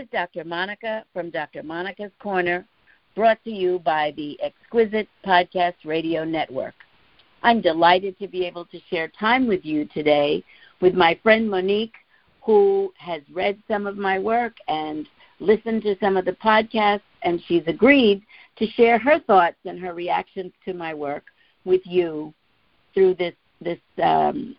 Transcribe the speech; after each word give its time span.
Is 0.00 0.06
Dr. 0.10 0.44
Monica 0.44 1.04
from 1.12 1.28
Dr. 1.28 1.62
Monica's 1.62 2.12
Corner, 2.22 2.66
brought 3.14 3.36
to 3.44 3.50
you 3.50 3.80
by 3.80 4.14
the 4.16 4.40
Exquisite 4.40 5.08
Podcast 5.26 5.74
Radio 5.84 6.24
Network. 6.24 6.72
I'm 7.42 7.60
delighted 7.60 8.18
to 8.18 8.26
be 8.26 8.46
able 8.46 8.64
to 8.64 8.80
share 8.88 9.08
time 9.08 9.46
with 9.46 9.62
you 9.62 9.84
today 9.92 10.42
with 10.80 10.94
my 10.94 11.20
friend 11.22 11.50
Monique, 11.50 11.96
who 12.40 12.94
has 12.96 13.20
read 13.30 13.58
some 13.68 13.86
of 13.86 13.98
my 13.98 14.18
work 14.18 14.54
and 14.68 15.06
listened 15.38 15.82
to 15.82 15.96
some 16.00 16.16
of 16.16 16.24
the 16.24 16.32
podcasts, 16.32 17.02
and 17.22 17.38
she's 17.46 17.64
agreed 17.66 18.22
to 18.56 18.66
share 18.68 18.98
her 18.98 19.18
thoughts 19.18 19.58
and 19.66 19.78
her 19.78 19.92
reactions 19.92 20.52
to 20.64 20.72
my 20.72 20.94
work 20.94 21.24
with 21.66 21.82
you 21.84 22.32
through 22.94 23.16
this 23.16 23.34
this 23.60 23.80
um, 24.02 24.56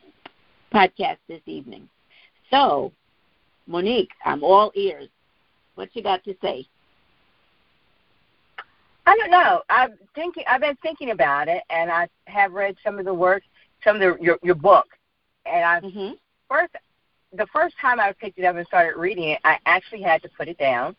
podcast 0.71 1.17
this 1.27 1.41
evening. 1.47 1.89
So, 2.51 2.91
Monique, 3.65 4.11
I'm 4.23 4.43
all 4.43 4.71
ears. 4.75 5.09
What 5.75 5.89
you 5.93 6.03
got 6.03 6.23
to 6.25 6.35
say? 6.41 6.67
I 9.05 9.17
don't 9.17 9.31
know. 9.31 9.61
I'm 9.69 9.97
thinking. 10.13 10.43
I've 10.47 10.61
been 10.61 10.77
thinking 10.81 11.11
about 11.11 11.47
it, 11.47 11.63
and 11.69 11.91
I 11.91 12.07
have 12.27 12.53
read 12.53 12.75
some 12.83 12.99
of 12.99 13.05
the 13.05 13.13
work, 13.13 13.43
some 13.83 13.95
of 13.95 14.01
the, 14.01 14.23
your 14.23 14.37
your 14.43 14.55
book, 14.55 14.85
and 15.45 15.65
I 15.65 15.79
mm-hmm. 15.79 16.13
first 16.47 16.75
the 17.33 17.47
first 17.47 17.75
time 17.81 17.99
I 17.99 18.13
picked 18.13 18.37
it 18.37 18.45
up 18.45 18.55
and 18.55 18.67
started 18.67 18.99
reading 18.99 19.29
it, 19.29 19.39
I 19.43 19.57
actually 19.65 20.01
had 20.01 20.21
to 20.23 20.29
put 20.37 20.47
it 20.47 20.57
down, 20.57 20.95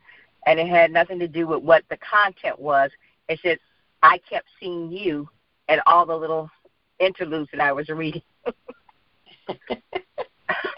and 0.47 0.59
it 0.59 0.67
had 0.67 0.91
nothing 0.91 1.19
to 1.21 1.29
do 1.29 1.47
with 1.47 1.63
what 1.63 1.85
the 1.91 1.99
content 1.99 2.59
was. 2.59 2.91
It's 3.29 3.43
just 3.43 3.61
I 4.03 4.19
kept 4.29 4.47
seeing 4.59 4.91
you 4.91 5.29
and 5.69 5.81
all 5.87 6.05
the 6.05 6.17
little 6.17 6.51
interludes 6.99 7.51
that 7.53 7.61
I 7.61 7.73
was 7.73 7.89
reading. 7.89 8.23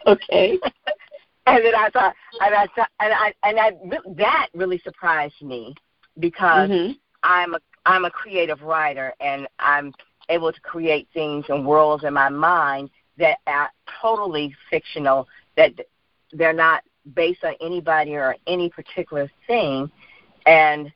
okay. 0.06 0.58
and 1.46 1.64
then 1.64 1.74
I 1.74 1.90
thought, 1.90 2.14
and 2.40 2.54
I 2.54 2.66
thought, 2.74 2.90
and 3.00 3.12
I, 3.12 3.34
and 3.42 3.58
I, 3.58 3.72
that 4.16 4.48
really 4.54 4.78
surprised 4.84 5.42
me 5.42 5.74
because 6.18 6.70
mm-hmm. 6.70 6.92
I'm 7.22 7.54
a, 7.54 7.60
I'm 7.86 8.04
a 8.04 8.10
creative 8.10 8.62
writer, 8.62 9.12
and 9.20 9.46
I'm 9.58 9.92
able 10.28 10.52
to 10.52 10.60
create 10.60 11.08
things 11.12 11.44
and 11.48 11.66
worlds 11.66 12.04
in 12.04 12.14
my 12.14 12.28
mind 12.28 12.90
that 13.18 13.38
are 13.46 13.70
totally 14.00 14.54
fictional, 14.70 15.28
that 15.56 15.72
they're 16.32 16.52
not 16.52 16.82
based 17.14 17.44
on 17.44 17.54
anybody 17.60 18.14
or 18.14 18.36
any 18.46 18.70
particular 18.70 19.30
thing, 19.46 19.90
and 20.46 20.92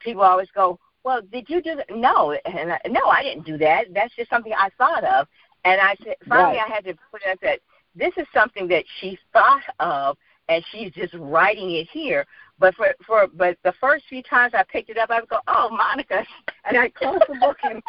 people 0.00 0.22
always 0.22 0.48
go, 0.54 0.78
well, 1.04 1.22
did 1.32 1.48
you 1.48 1.62
do 1.62 1.76
that? 1.76 1.86
No, 1.90 2.32
and 2.44 2.72
I, 2.72 2.80
no, 2.88 3.06
I 3.06 3.22
didn't 3.22 3.46
do 3.46 3.56
that. 3.58 3.86
That's 3.94 4.14
just 4.16 4.30
something 4.30 4.52
I 4.52 4.68
thought 4.76 5.04
of. 5.04 5.26
And 5.64 5.80
I 5.80 5.94
said, 6.04 6.16
finally, 6.28 6.58
right. 6.58 6.70
I 6.70 6.74
had 6.74 6.84
to 6.84 6.94
put 7.10 7.22
it 7.24 7.38
that 7.42 7.60
this 7.94 8.12
is 8.16 8.26
something 8.32 8.68
that 8.68 8.84
she 9.00 9.18
thought 9.32 9.62
of, 9.78 10.16
and 10.48 10.64
she's 10.70 10.92
just 10.92 11.14
writing 11.14 11.72
it 11.72 11.88
here. 11.92 12.26
But 12.58 12.74
for 12.74 12.94
for 13.06 13.26
but 13.26 13.56
the 13.64 13.72
first 13.80 14.04
few 14.08 14.22
times 14.22 14.52
I 14.54 14.64
picked 14.64 14.90
it 14.90 14.98
up, 14.98 15.10
I 15.10 15.20
would 15.20 15.28
go, 15.28 15.38
oh, 15.46 15.70
Monica, 15.70 16.24
and 16.64 16.76
I 16.78 16.88
close 16.90 17.20
the 17.28 17.34
book 17.40 17.56
and. 17.62 17.82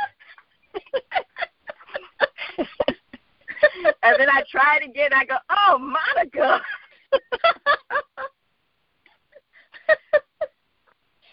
and 4.03 4.15
then 4.17 4.29
I 4.29 4.43
try 4.49 4.79
it 4.81 4.89
again. 4.89 5.11
I 5.13 5.25
go, 5.25 5.35
oh, 5.49 5.77
Monica. 5.77 6.61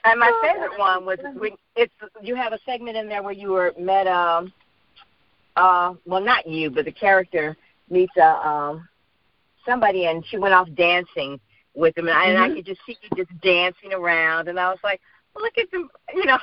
And 0.05 0.21
my 0.21 0.33
favorite 0.43 0.79
one 0.79 1.05
was 1.05 1.19
when 1.37 1.53
it's 1.77 1.93
you 2.23 2.35
have 2.35 2.53
a 2.53 2.59
segment 2.65 2.97
in 2.97 3.09
there 3.09 3.23
where 3.23 3.33
you 3.33 3.51
were 3.51 3.75
met 3.79 4.07
um 4.07 4.53
uh 5.57 5.95
well 6.07 6.23
not 6.23 6.47
you 6.47 6.71
but 6.71 6.85
the 6.87 6.93
character 6.93 7.57
meets 7.91 8.17
a 8.17 8.47
um 8.47 8.89
somebody 9.67 10.07
and 10.07 10.25
she 10.27 10.39
went 10.39 10.55
off 10.55 10.69
dancing 10.75 11.39
with 11.75 11.97
him 11.97 12.09
and, 12.09 12.17
mm-hmm. 12.17 12.27
I, 12.27 12.31
and 12.31 12.39
I 12.39 12.47
mm-hmm. 12.47 12.57
could 12.57 12.67
just 12.67 12.81
see 12.87 12.97
you 13.03 13.25
just 13.25 13.41
dancing 13.41 13.93
around 13.93 14.49
and 14.49 14.59
I 14.59 14.71
was 14.71 14.79
like 14.83 15.01
look 15.37 15.57
at 15.59 15.71
them 15.71 15.89
you 16.15 16.25
know 16.25 16.39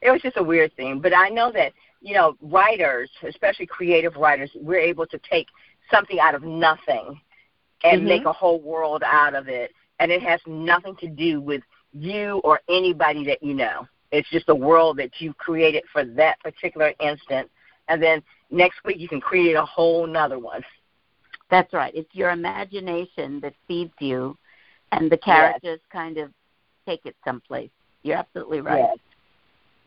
it 0.00 0.10
was 0.10 0.22
just 0.22 0.36
a 0.36 0.42
weird 0.42 0.74
thing 0.76 1.00
but 1.00 1.14
I 1.14 1.28
know 1.28 1.52
that 1.52 1.72
you 2.00 2.14
know 2.14 2.36
writers 2.40 3.10
especially 3.26 3.66
creative 3.66 4.16
writers 4.16 4.50
we're 4.54 4.80
able 4.80 5.06
to 5.06 5.18
take 5.30 5.48
something 5.90 6.18
out 6.18 6.34
of 6.34 6.42
nothing 6.42 7.20
and 7.84 8.00
mm-hmm. 8.00 8.08
make 8.08 8.24
a 8.24 8.32
whole 8.32 8.60
world 8.60 9.02
out 9.04 9.34
of 9.34 9.48
it 9.48 9.72
and 10.00 10.10
it 10.12 10.22
has 10.22 10.40
nothing 10.46 10.96
to 10.96 11.08
do 11.08 11.40
with 11.40 11.62
you 11.92 12.40
or 12.44 12.60
anybody 12.68 13.24
that 13.26 13.42
you 13.42 13.54
know. 13.54 13.86
It's 14.10 14.28
just 14.30 14.48
a 14.48 14.54
world 14.54 14.98
that 14.98 15.10
you've 15.18 15.36
created 15.36 15.84
for 15.92 16.04
that 16.04 16.40
particular 16.40 16.92
instant. 17.00 17.50
And 17.88 18.02
then 18.02 18.22
next 18.50 18.78
week 18.84 18.98
you 18.98 19.08
can 19.08 19.20
create 19.20 19.54
a 19.54 19.64
whole 19.64 20.06
nother 20.06 20.38
one. 20.38 20.62
That's 21.50 21.72
right. 21.72 21.94
It's 21.94 22.14
your 22.14 22.30
imagination 22.30 23.40
that 23.40 23.54
feeds 23.66 23.92
you, 24.00 24.36
and 24.92 25.10
the 25.10 25.16
characters 25.16 25.80
yes. 25.82 25.92
kind 25.92 26.18
of 26.18 26.30
take 26.86 27.06
it 27.06 27.16
someplace. 27.24 27.70
You're 28.02 28.18
absolutely 28.18 28.60
right. 28.60 28.84
Yes. 28.86 28.98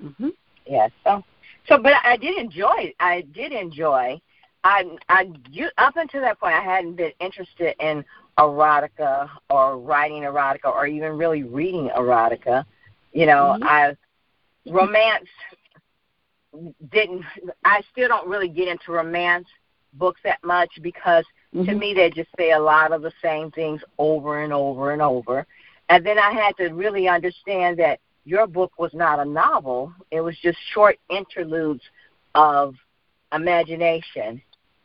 Mm-hmm. 0.03 0.29
Yes. 0.67 0.91
So, 1.03 1.23
so, 1.67 1.77
but 1.77 1.93
I 2.03 2.17
did 2.17 2.37
enjoy. 2.37 2.93
I 2.99 3.21
did 3.33 3.51
enjoy. 3.51 4.19
I, 4.63 4.85
I, 5.09 5.31
you, 5.49 5.69
up 5.77 5.97
until 5.97 6.21
that 6.21 6.39
point, 6.39 6.53
I 6.53 6.61
hadn't 6.61 6.95
been 6.95 7.11
interested 7.19 7.75
in 7.79 8.03
erotica 8.37 9.29
or 9.49 9.77
writing 9.77 10.23
erotica 10.23 10.65
or 10.65 10.87
even 10.87 11.17
really 11.17 11.43
reading 11.43 11.89
erotica. 11.95 12.65
You 13.13 13.25
know, 13.25 13.57
mm-hmm. 13.59 13.63
I 13.63 13.95
romance 14.67 15.27
didn't 16.91 17.23
I 17.63 17.81
still 17.91 18.09
don't 18.09 18.27
really 18.27 18.49
get 18.49 18.67
into 18.67 18.91
romance 18.91 19.47
books 19.93 20.21
that 20.23 20.43
much 20.43 20.69
because 20.81 21.25
mm-hmm. 21.53 21.69
to 21.69 21.75
me 21.75 21.93
they 21.93 22.09
just 22.09 22.29
say 22.37 22.51
a 22.51 22.59
lot 22.59 22.91
of 22.91 23.01
the 23.01 23.11
same 23.21 23.51
things 23.51 23.81
over 23.97 24.43
and 24.43 24.53
over 24.53 24.91
and 24.91 25.01
over. 25.01 25.45
And 25.89 26.05
then 26.05 26.17
I 26.17 26.31
had 26.31 26.55
to 26.57 26.73
really 26.73 27.07
understand 27.07 27.79
that 27.79 27.99
your 28.23 28.47
book 28.47 28.71
was 28.77 28.93
not 28.93 29.19
a 29.19 29.25
novel. 29.25 29.93
It 30.11 30.21
was 30.21 30.37
just 30.41 30.57
short 30.73 30.97
interludes 31.09 31.83
of 32.35 32.75
imagination 33.33 34.41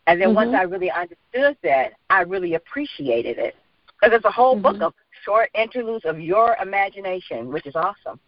and 0.07 0.21
then 0.21 0.29
mm-hmm. 0.29 0.37
once 0.37 0.55
I 0.55 0.63
really 0.63 0.91
understood 0.91 1.57
that, 1.63 1.95
I 2.11 2.21
really 2.21 2.55
appreciated 2.55 3.39
it. 3.39 3.57
Because 3.87 4.17
it's 4.17 4.25
a 4.25 4.31
whole 4.31 4.55
mm-hmm. 4.55 4.63
book 4.63 4.83
of 4.83 4.95
short 5.25 5.51
interludes 5.55 6.05
of 6.05 6.21
your 6.21 6.57
imagination, 6.63 7.53
which 7.53 7.67
is 7.67 7.75
awesome. 7.75 8.21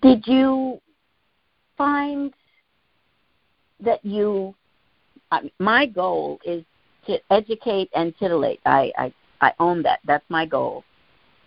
Did 0.00 0.26
you 0.26 0.80
find 1.76 2.32
that 3.80 4.04
you, 4.04 4.54
uh, 5.30 5.40
my 5.58 5.86
goal 5.86 6.38
is 6.44 6.64
to 7.06 7.18
educate 7.30 7.90
and 7.94 8.16
titillate. 8.18 8.60
I, 8.64 8.92
I, 8.96 9.12
I 9.40 9.52
own 9.60 9.82
that. 9.82 10.00
That's 10.06 10.24
my 10.28 10.46
goal. 10.46 10.84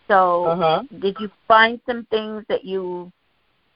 So, 0.07 0.45
uh-huh. 0.45 0.83
did 0.99 1.17
you 1.19 1.29
find 1.47 1.79
some 1.85 2.05
things 2.09 2.45
that 2.47 2.63
you 2.63 3.11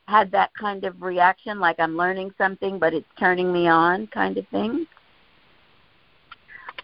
had 0.08 0.32
that 0.32 0.52
kind 0.60 0.84
of 0.84 1.02
reaction, 1.02 1.60
like 1.60 1.80
I'm 1.80 1.98
learning 1.98 2.32
something, 2.38 2.80
but 2.80 2.94
it's 2.94 3.08
turning 3.20 3.52
me 3.52 3.68
on, 3.68 4.08
kind 4.08 4.38
of 4.38 4.48
thing? 4.50 4.86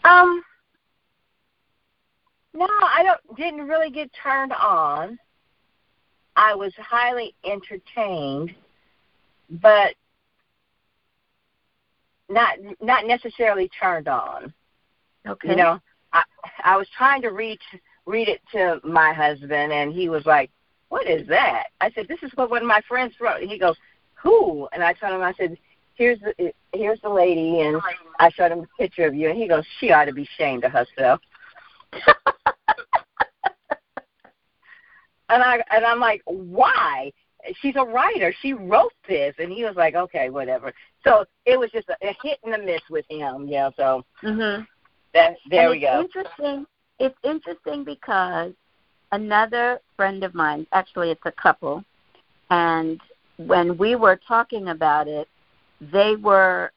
Um, 0.04 0.44
no, 2.54 2.66
I 2.66 3.04
don't. 3.04 3.38
Didn't 3.38 3.68
really 3.68 3.90
get 3.90 4.10
turned 4.22 4.54
on. 4.54 5.20
I 6.38 6.54
was 6.54 6.72
highly 6.78 7.34
entertained, 7.44 8.54
but 9.50 9.96
not 12.30 12.58
not 12.80 13.08
necessarily 13.08 13.70
turned 13.70 14.08
on. 14.08 14.54
Okay. 15.28 15.50
You 15.50 15.56
know, 15.56 15.80
I 16.14 16.24
I 16.64 16.78
was 16.78 16.88
trying 16.96 17.24
to 17.24 17.30
read 17.30 17.60
read 18.06 18.30
it 18.30 18.42
to 18.52 18.80
my 18.84 19.14
husband, 19.14 19.74
and 19.74 19.92
he 19.92 20.10
was 20.10 20.26
like, 20.28 20.52
what 20.90 21.08
is 21.08 21.28
that? 21.28 21.66
I 21.82 21.92
said, 21.92 22.08
this 22.08 22.22
is 22.22 22.32
what 22.36 22.52
one 22.52 22.62
of 22.62 22.68
my 22.68 22.82
friends 22.88 23.16
wrote. 23.20 23.42
He 23.42 23.58
goes, 23.58 23.76
who? 24.14 24.70
And 24.72 24.84
I 24.84 24.94
told 24.94 25.14
him, 25.14 25.22
I 25.22 25.34
said, 25.34 25.58
here's 25.96 26.20
the 26.20 26.54
here's 26.72 27.02
the 27.02 27.10
lady, 27.10 27.62
and 27.62 27.82
I 28.20 28.30
showed 28.30 28.52
him 28.52 28.60
a 28.60 28.78
picture 28.78 29.08
of 29.08 29.16
you, 29.16 29.30
and 29.30 29.38
he 29.38 29.48
goes, 29.48 29.66
she 29.80 29.92
ought 29.92 30.06
to 30.06 30.14
be 30.14 30.30
ashamed 30.38 30.66
of 30.66 30.72
herself. 30.72 31.20
And 35.30 35.44
I 35.44 35.64
and 35.72 35.86
I'm 35.86 36.00
like, 36.00 36.22
why? 36.26 37.12
She's 37.62 37.76
a 37.76 37.86
writer. 37.86 38.34
She 38.42 38.54
wrote 38.54 38.94
this, 39.08 39.34
and 39.40 39.52
he 39.52 39.64
was 39.64 39.76
like, 39.76 39.96
okay, 39.96 40.30
whatever. 40.30 40.74
So 41.04 41.26
it 41.46 41.58
was 41.58 41.70
just 41.72 41.88
a, 41.90 42.08
a 42.08 42.16
hit 42.22 42.40
and 42.44 42.56
a 42.56 42.58
miss 42.58 42.82
with 42.90 43.06
him, 43.10 43.48
yeah. 43.48 43.70
So 43.78 44.04
mm-hmm. 44.24 44.64
that 45.14 45.38
there 45.50 45.70
and 45.70 45.72
we 45.72 45.80
go. 45.80 46.02
Interesting. 46.02 46.66
It's 47.00 47.18
interesting 47.24 47.84
because 47.84 48.54
another 49.12 49.80
friend 49.96 50.24
of 50.24 50.34
mine, 50.34 50.66
actually, 50.74 51.12
it's 51.12 51.22
a 51.26 51.32
couple, 51.32 51.84
and 52.50 53.00
when 53.38 53.78
we 53.78 53.96
were 53.96 54.20
talking 54.28 54.70
about 54.70 55.08
it, 55.08 55.28
they 55.80 56.16
were 56.16 56.72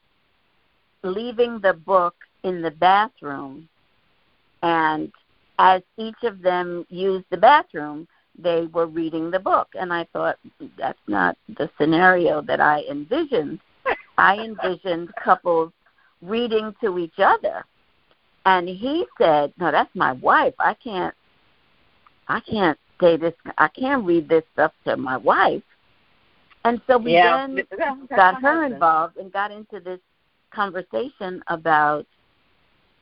leaving 1.03 1.59
the 1.61 1.73
book 1.73 2.15
in 2.45 2.61
the 2.61 2.71
bathroom, 2.71 3.69
and 4.63 5.11
as 5.59 5.83
each 5.97 6.23
of 6.23 6.43
them 6.43 6.87
used 6.91 7.25
the 7.31 7.37
bathroom, 7.37 8.07
they 8.43 8.67
were 8.73 8.87
reading 8.87 9.31
the 9.31 9.39
book. 9.39 9.69
And 9.75 9.93
I 9.93 10.07
thought, 10.13 10.39
that's 10.79 10.99
not 11.07 11.37
the 11.57 11.71
scenario 11.79 12.43
that 12.43 12.61
I 12.61 12.83
envisioned. 12.91 13.61
I 14.19 14.39
envisioned 14.39 15.11
couples 15.23 15.73
reading 16.23 16.75
to 16.83 16.99
each 16.99 17.19
other. 17.19 17.65
And 18.47 18.69
he 18.69 19.07
said, 19.19 19.53
"No, 19.59 19.71
that's 19.71 19.95
my 19.95 20.13
wife. 20.13 20.55
I 20.59 20.75
can't. 20.75 21.15
I 22.29 22.41
can't 22.41 22.79
say 23.01 23.17
this. 23.17 23.35
I 23.59 23.69
can't 23.69 24.05
read 24.05 24.29
this 24.29 24.45
stuff 24.55 24.73
to 24.87 24.97
my 24.97 25.17
wife." 25.17 25.63
And 26.65 26.81
so 26.87 26.99
we 26.99 27.15
yeah, 27.15 27.47
then 27.47 27.65
got 28.09 28.41
her 28.43 28.65
involved 28.65 29.17
and 29.17 29.33
got 29.33 29.51
into 29.51 29.81
this 29.81 30.01
conversation 30.51 31.43
about 31.49 32.07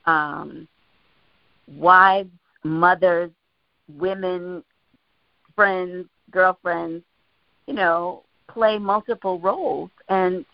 um, 0.06 0.68
wives, 1.76 2.30
mothers, 2.64 3.30
women, 3.96 4.62
friends, 5.58 6.06
girlfriends, 6.30 7.02
you 7.66 7.74
know, 7.74 8.22
play 8.46 8.78
multiple 8.78 9.40
roles. 9.40 9.90
And 10.08 10.44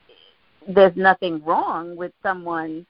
there's 0.66 0.96
nothing 0.96 1.44
wrong 1.44 1.94
with 1.94 2.12
someone 2.22 2.86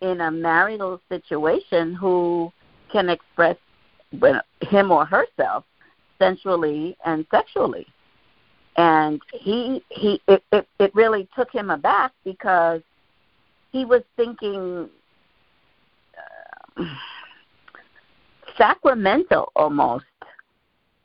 in 0.00 0.20
a 0.20 0.30
marital 0.30 1.00
situation 1.08 1.94
who 1.94 2.52
can 2.92 3.08
express 3.08 3.56
him 4.60 4.92
or 4.92 5.04
herself 5.04 5.64
sensually 6.20 6.96
and 7.04 7.26
sexually. 7.28 7.88
And 8.76 9.20
he 9.32 9.82
he 9.88 10.22
it, 10.28 10.44
it, 10.52 10.68
it 10.78 10.94
really 10.94 11.28
took 11.34 11.50
him 11.50 11.70
aback 11.70 12.12
because 12.24 12.82
he 13.72 13.84
was 13.84 14.02
thinking 14.16 14.88
uh, 16.76 16.84
sacramental 18.56 19.50
almost. 19.56 20.04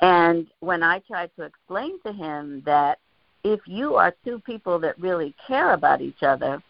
And 0.04 0.48
when 0.60 0.84
I 0.84 1.00
tried 1.00 1.32
to 1.38 1.44
explain 1.44 1.98
to 2.02 2.12
him 2.12 2.62
that 2.66 3.00
if 3.46 3.62
you 3.66 3.96
are 3.96 4.14
two 4.26 4.40
people 4.40 4.78
that 4.80 5.00
really 5.00 5.34
care 5.48 5.72
about 5.74 6.02
each 6.02 6.24
other 6.24 6.62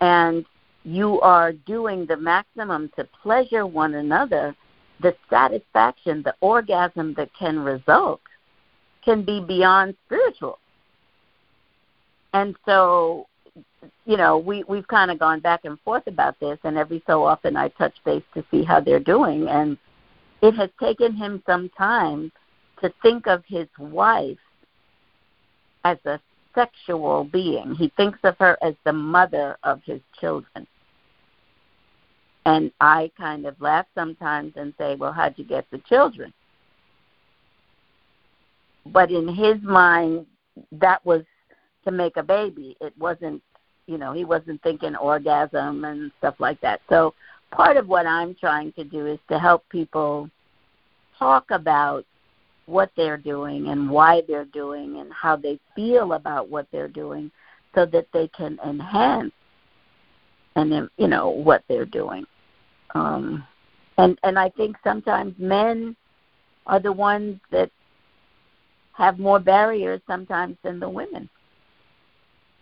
and 0.00 0.46
you 0.82 1.20
are 1.20 1.52
doing 1.52 2.06
the 2.06 2.16
maximum 2.16 2.90
to 2.96 3.06
pleasure 3.22 3.66
one 3.66 3.92
another, 3.96 4.56
the 5.02 5.14
satisfaction, 5.28 6.22
the 6.22 6.34
orgasm 6.40 7.12
that 7.18 7.28
can 7.38 7.58
result 7.58 8.22
can 9.04 9.22
be 9.22 9.38
beyond 9.46 9.94
spiritual. 10.06 10.58
And 12.32 12.56
so, 12.64 13.26
you 14.06 14.16
know, 14.16 14.38
we, 14.38 14.64
we've 14.66 14.88
kind 14.88 15.10
of 15.10 15.18
gone 15.18 15.40
back 15.40 15.66
and 15.66 15.78
forth 15.80 16.06
about 16.06 16.40
this, 16.40 16.58
and 16.64 16.78
every 16.78 17.02
so 17.06 17.22
often 17.22 17.54
I 17.54 17.68
touch 17.68 17.94
base 18.06 18.24
to 18.32 18.42
see 18.50 18.64
how 18.64 18.80
they're 18.80 18.98
doing. 18.98 19.46
And 19.48 19.76
it 20.40 20.54
has 20.54 20.70
taken 20.80 21.14
him 21.14 21.42
some 21.46 21.68
time 21.76 22.32
to 22.82 22.92
think 23.02 23.26
of 23.26 23.42
his 23.46 23.68
wife 23.78 24.38
as 25.84 25.98
a 26.04 26.20
sexual 26.54 27.24
being. 27.24 27.74
He 27.74 27.90
thinks 27.96 28.18
of 28.24 28.36
her 28.38 28.58
as 28.62 28.74
the 28.84 28.92
mother 28.92 29.56
of 29.62 29.80
his 29.84 30.00
children. 30.20 30.66
And 32.44 32.72
I 32.80 33.10
kind 33.16 33.46
of 33.46 33.60
laugh 33.60 33.86
sometimes 33.94 34.54
and 34.56 34.74
say, 34.76 34.96
Well, 34.96 35.12
how'd 35.12 35.34
you 35.38 35.44
get 35.44 35.64
the 35.70 35.78
children? 35.88 36.32
But 38.86 39.10
in 39.10 39.28
his 39.28 39.62
mind, 39.62 40.26
that 40.72 41.04
was 41.06 41.22
to 41.84 41.92
make 41.92 42.16
a 42.16 42.22
baby. 42.22 42.76
It 42.80 42.92
wasn't, 42.98 43.42
you 43.86 43.96
know, 43.96 44.12
he 44.12 44.24
wasn't 44.24 44.60
thinking 44.62 44.96
orgasm 44.96 45.84
and 45.84 46.10
stuff 46.18 46.34
like 46.40 46.60
that. 46.62 46.80
So 46.88 47.14
part 47.52 47.76
of 47.76 47.86
what 47.86 48.06
I'm 48.06 48.34
trying 48.34 48.72
to 48.72 48.84
do 48.84 49.06
is 49.06 49.20
to 49.30 49.38
help 49.38 49.68
people 49.68 50.28
talk 51.16 51.44
about 51.50 52.04
what 52.66 52.90
they're 52.96 53.16
doing 53.16 53.68
and 53.68 53.90
why 53.90 54.22
they're 54.26 54.44
doing 54.46 54.98
and 54.98 55.12
how 55.12 55.36
they 55.36 55.58
feel 55.74 56.12
about 56.14 56.48
what 56.48 56.66
they're 56.70 56.88
doing 56.88 57.30
so 57.74 57.84
that 57.86 58.06
they 58.12 58.28
can 58.28 58.58
enhance 58.64 59.32
and 60.54 60.88
you 60.96 61.08
know 61.08 61.30
what 61.30 61.62
they're 61.68 61.86
doing. 61.86 62.24
Um 62.94 63.46
and 63.98 64.18
and 64.22 64.38
i 64.38 64.48
think 64.50 64.76
sometimes 64.82 65.34
men 65.38 65.94
are 66.66 66.80
the 66.80 66.92
ones 66.92 67.38
that 67.50 67.70
have 68.92 69.18
more 69.18 69.38
barriers 69.38 70.00
sometimes 70.06 70.56
than 70.62 70.78
the 70.78 70.88
women. 70.88 71.28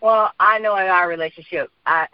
Well, 0.01 0.33
I 0.41 0.59
know 0.59 0.77
in 0.77 0.87
our 0.87 1.09
relationship, 1.09 1.71
I 1.87 2.07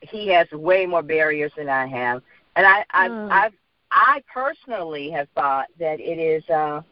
he 0.00 0.28
has 0.28 0.50
way 0.50 0.84
more 0.84 1.02
barriers 1.02 1.52
than 1.56 1.68
I 1.68 1.86
have, 1.86 2.22
and 2.56 2.66
I 2.66 2.84
I 2.90 3.08
Mm. 3.08 3.30
I 3.30 3.50
I 3.90 4.22
personally 4.32 5.10
have 5.10 5.28
thought 5.34 5.68
that 5.78 6.00
it 6.00 6.18
is 6.18 6.48
uh, 6.50 6.82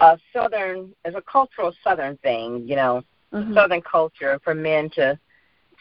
a 0.00 0.18
southern, 0.32 0.94
as 1.04 1.14
a 1.14 1.22
cultural 1.22 1.72
southern 1.84 2.16
thing, 2.18 2.66
you 2.66 2.76
know, 2.76 3.02
Mhm. 3.32 3.54
southern 3.54 3.82
culture 3.82 4.38
for 4.42 4.54
men 4.54 4.90
to 4.90 5.18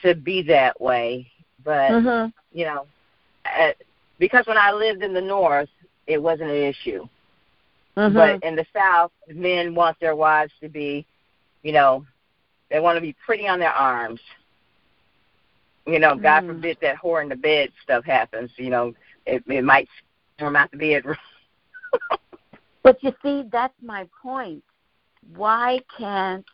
to 0.01 0.16
be 0.16 0.42
that 0.44 0.80
way. 0.80 1.30
But 1.63 1.92
Mhm. 1.92 2.33
you 2.51 2.66
know, 2.66 2.88
uh, 3.45 3.74
because 4.18 4.45
when 4.48 4.57
I 4.57 4.71
lived 4.71 5.04
in 5.04 5.13
the 5.13 5.21
north, 5.21 5.69
it 6.07 6.21
wasn't 6.21 6.51
an 6.51 6.57
issue. 6.57 7.07
Mhm. 7.98 8.13
But 8.13 8.44
in 8.44 8.56
the 8.56 8.66
South, 8.74 9.12
men 9.27 9.75
want 9.75 10.00
their 10.00 10.16
wives 10.16 10.54
to 10.62 10.69
be, 10.69 11.06
you 11.63 11.71
know, 11.71 12.06
they 12.69 12.80
want 12.80 12.98
to 12.98 13.01
be 13.01 13.13
pretty 13.13 13.48
on 13.48 13.60
their 13.60 13.74
arms. 13.74 14.21
You 15.86 16.00
know, 16.00 16.16
God 16.16 16.44
Mm. 16.44 16.48
forbid 16.48 16.77
that 16.81 16.98
whore 16.98 17.21
in 17.24 17.30
the 17.30 17.36
bed 17.36 17.71
stuff 17.81 18.06
happens. 18.06 18.51
You 18.57 18.69
know, 18.69 18.95
it, 19.25 19.44
it 19.48 19.63
might 19.63 19.89
storm 20.36 20.56
out 20.56 20.71
the 20.71 20.77
bedroom. 20.77 21.18
But 22.84 23.04
you 23.04 23.14
see, 23.22 23.44
that's 23.52 23.74
my 23.81 24.08
point. 24.22 24.64
Why 25.36 25.80
can't 25.98 26.46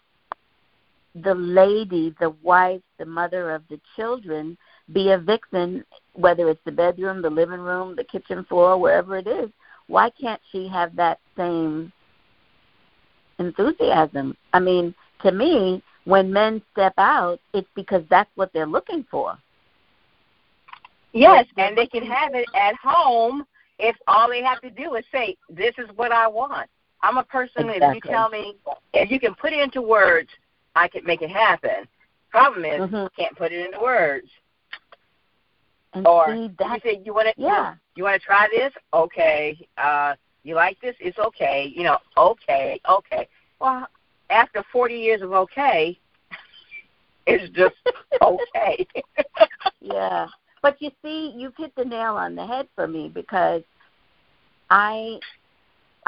the 1.23 1.35
lady, 1.35 2.13
the 2.19 2.31
wife, 2.41 2.81
the 2.97 3.05
mother 3.05 3.51
of 3.51 3.63
the 3.69 3.79
children, 3.95 4.57
be 4.91 5.11
a 5.11 5.17
vixen, 5.17 5.83
whether 6.13 6.49
it's 6.49 6.63
the 6.65 6.71
bedroom, 6.71 7.21
the 7.21 7.29
living 7.29 7.59
room, 7.59 7.95
the 7.95 8.03
kitchen 8.03 8.43
floor, 8.45 8.77
wherever 8.77 9.17
it 9.17 9.27
is? 9.27 9.49
Why 9.87 10.09
can't 10.09 10.41
she 10.51 10.67
have 10.67 10.95
that 10.95 11.19
same 11.37 11.91
enthusiasm? 13.39 14.35
I 14.53 14.59
mean, 14.59 14.95
to 15.21 15.31
me, 15.31 15.83
when 16.05 16.31
men 16.33 16.61
step 16.71 16.93
out, 16.97 17.39
it's 17.53 17.69
because 17.75 18.03
that's 18.09 18.29
what 18.35 18.51
they're 18.53 18.65
looking 18.67 19.05
for. 19.09 19.37
yes, 21.13 21.45
and 21.57 21.77
they 21.77 21.87
can 21.87 22.03
have 22.03 22.33
it 22.33 22.47
at 22.55 22.75
home 22.75 23.45
if 23.79 23.95
all 24.07 24.29
they 24.29 24.43
have 24.43 24.61
to 24.61 24.69
do 24.69 24.95
is 24.95 25.05
say, 25.11 25.37
"This 25.49 25.73
is 25.77 25.89
what 25.95 26.11
I 26.11 26.27
want." 26.27 26.69
I'm 27.01 27.17
a 27.17 27.23
person. 27.23 27.69
If 27.69 27.95
you 27.95 28.01
tell 28.01 28.29
me, 28.29 28.55
if 28.93 29.11
you 29.11 29.19
can 29.19 29.35
put 29.35 29.53
it 29.53 29.59
into 29.59 29.81
words, 29.81 30.29
I 30.75 30.87
can 30.87 31.03
make 31.05 31.21
it 31.21 31.29
happen. 31.29 31.87
Problem 32.29 32.65
is, 32.65 32.81
Mhm. 32.81 33.13
can't 33.15 33.35
put 33.37 33.51
it 33.51 33.65
into 33.65 33.79
words. 33.79 34.29
And 35.93 36.05
Or 36.05 36.27
see, 36.27 36.51
you 36.59 36.79
say 36.83 37.01
you 37.05 37.13
want 37.13 37.27
to, 37.27 37.33
yeah. 37.37 37.75
you, 37.95 38.03
want 38.03 38.19
to 38.19 38.25
try 38.25 38.47
this? 38.49 38.73
Okay. 38.93 39.57
Uh, 39.77 40.15
you 40.43 40.55
like 40.55 40.79
this? 40.81 40.95
It's 40.99 41.17
okay. 41.17 41.65
You 41.65 41.83
know, 41.83 41.99
okay, 42.17 42.81
okay. 42.89 43.27
Well, 43.59 43.87
after 44.29 44.63
40 44.63 44.95
years 44.95 45.21
of 45.21 45.31
okay, 45.31 45.97
it's 47.27 47.49
just 47.53 47.75
okay. 48.21 48.87
Yeah. 49.79 50.27
But 50.65 50.81
you 50.81 50.89
see, 51.03 51.31
you've 51.37 51.55
hit 51.55 51.75
the 51.75 51.85
nail 51.85 52.15
on 52.15 52.33
the 52.33 52.43
head 52.43 52.67
for 52.73 52.87
me 52.87 53.07
because 53.13 53.61
I 54.71 55.19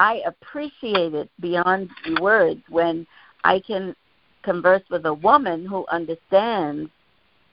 I 0.00 0.20
appreciate 0.26 1.14
it 1.14 1.30
beyond 1.38 1.88
words 2.20 2.60
when 2.68 3.06
I 3.44 3.60
can 3.60 3.94
converse 4.42 4.82
with 4.90 5.06
a 5.06 5.14
woman 5.14 5.64
who 5.64 5.86
understands 5.92 6.90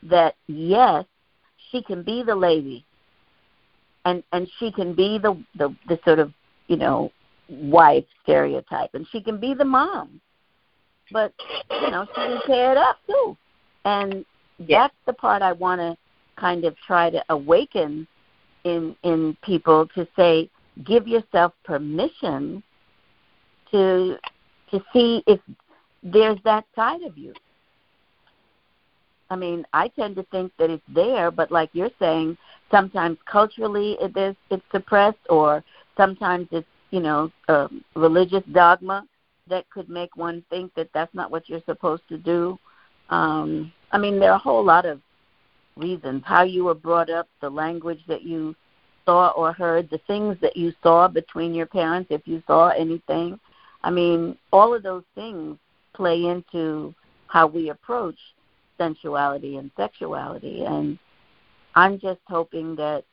that 0.02 0.34
yes, 0.48 1.06
she 1.70 1.84
can 1.84 2.02
be 2.02 2.24
the 2.24 2.34
lady 2.34 2.84
and 4.06 4.24
and 4.32 4.50
she 4.58 4.72
can 4.72 4.96
be 4.96 5.20
the 5.20 5.40
the, 5.60 5.76
the 5.88 6.00
sort 6.06 6.18
of, 6.18 6.34
you 6.66 6.76
know, 6.76 7.12
wife 7.50 8.06
stereotype 8.24 8.96
and 8.96 9.06
she 9.12 9.22
can 9.22 9.40
be 9.40 9.54
the 9.54 9.64
mom. 9.64 10.20
But, 11.12 11.34
you 11.70 11.92
know, 11.92 12.08
she 12.16 12.22
can 12.22 12.42
tear 12.48 12.72
it 12.72 12.78
up 12.80 12.98
too. 13.06 13.38
And 13.86 14.26
Yeah. 14.58 14.88
that's 14.88 14.96
the 15.06 15.14
part 15.14 15.44
I 15.44 15.52
want 15.52 15.82
to 15.82 15.96
kind 16.36 16.66
of 16.66 16.76
try 16.86 17.10
to 17.10 17.24
awaken 17.30 18.08
in 18.64 18.96
in 19.04 19.38
people 19.44 19.88
to 19.96 20.08
say 20.16 20.50
give 20.84 21.08
yourself 21.08 21.54
permission 21.64 22.62
to 23.72 24.18
to 24.72 24.84
see 24.92 25.24
if 25.28 25.40
there's 26.04 26.40
that 26.44 26.66
side 26.76 27.02
of 27.04 27.18
you. 27.18 27.34
I 29.30 29.36
mean, 29.36 29.66
I 29.74 29.88
tend 29.88 30.16
to 30.18 30.24
think 30.24 30.52
that 30.60 30.70
it's 30.70 30.84
there, 30.94 31.32
but 31.32 31.52
like 31.52 31.70
you're 31.74 31.90
saying, 32.00 32.38
sometimes 32.70 33.18
culturally 33.26 33.98
it 34.00 34.16
is 34.16 34.36
it's 34.50 34.64
suppressed, 34.72 35.26
or 35.30 35.64
sometimes 35.98 36.48
it's 36.52 36.68
you 36.92 37.00
know 37.00 37.32
a 37.48 37.70
religious 37.96 38.44
dogma 38.52 39.06
that 39.48 39.70
could 39.70 39.90
make 39.90 40.16
one 40.16 40.44
think 40.50 40.74
that 40.76 40.90
that's 40.94 41.14
not 41.14 41.32
what 41.32 41.48
you're 41.50 41.62
supposed 41.66 42.04
to 42.10 42.18
do. 42.18 42.58
Um, 43.10 43.72
I 43.92 43.98
mean, 43.98 44.20
there 44.20 44.32
are 44.32 44.38
a 44.38 44.40
whole 44.40 44.64
lot 44.64 44.86
of 44.86 45.02
reasons 45.76 46.24
how 46.26 46.44
you 46.44 46.66
were 46.66 46.76
brought 46.76 47.10
up, 47.10 47.28
the 47.42 47.50
language 47.50 48.00
that 48.08 48.24
you 48.24 48.56
saw 49.06 49.30
or 49.30 49.54
heard, 49.54 49.90
the 49.90 50.00
things 50.08 50.38
that 50.42 50.58
you 50.58 50.74
saw 50.82 51.08
between 51.08 51.54
your 51.54 51.66
parents, 51.66 52.08
if 52.12 52.28
you 52.28 52.42
saw 52.48 52.70
anything. 52.70 53.40
I 53.84 53.92
mean, 53.92 54.38
all 54.52 54.74
of 54.74 54.84
those 54.84 55.04
things 55.14 55.58
play 55.94 56.26
into 56.26 56.94
how 57.28 57.48
we 57.48 57.70
approach 57.70 58.18
sensuality 58.80 59.58
and 59.58 59.72
sexuality. 59.78 60.64
And 60.66 60.98
I'm 61.76 62.00
just 62.00 62.22
hoping 62.28 62.76
that 62.78 63.04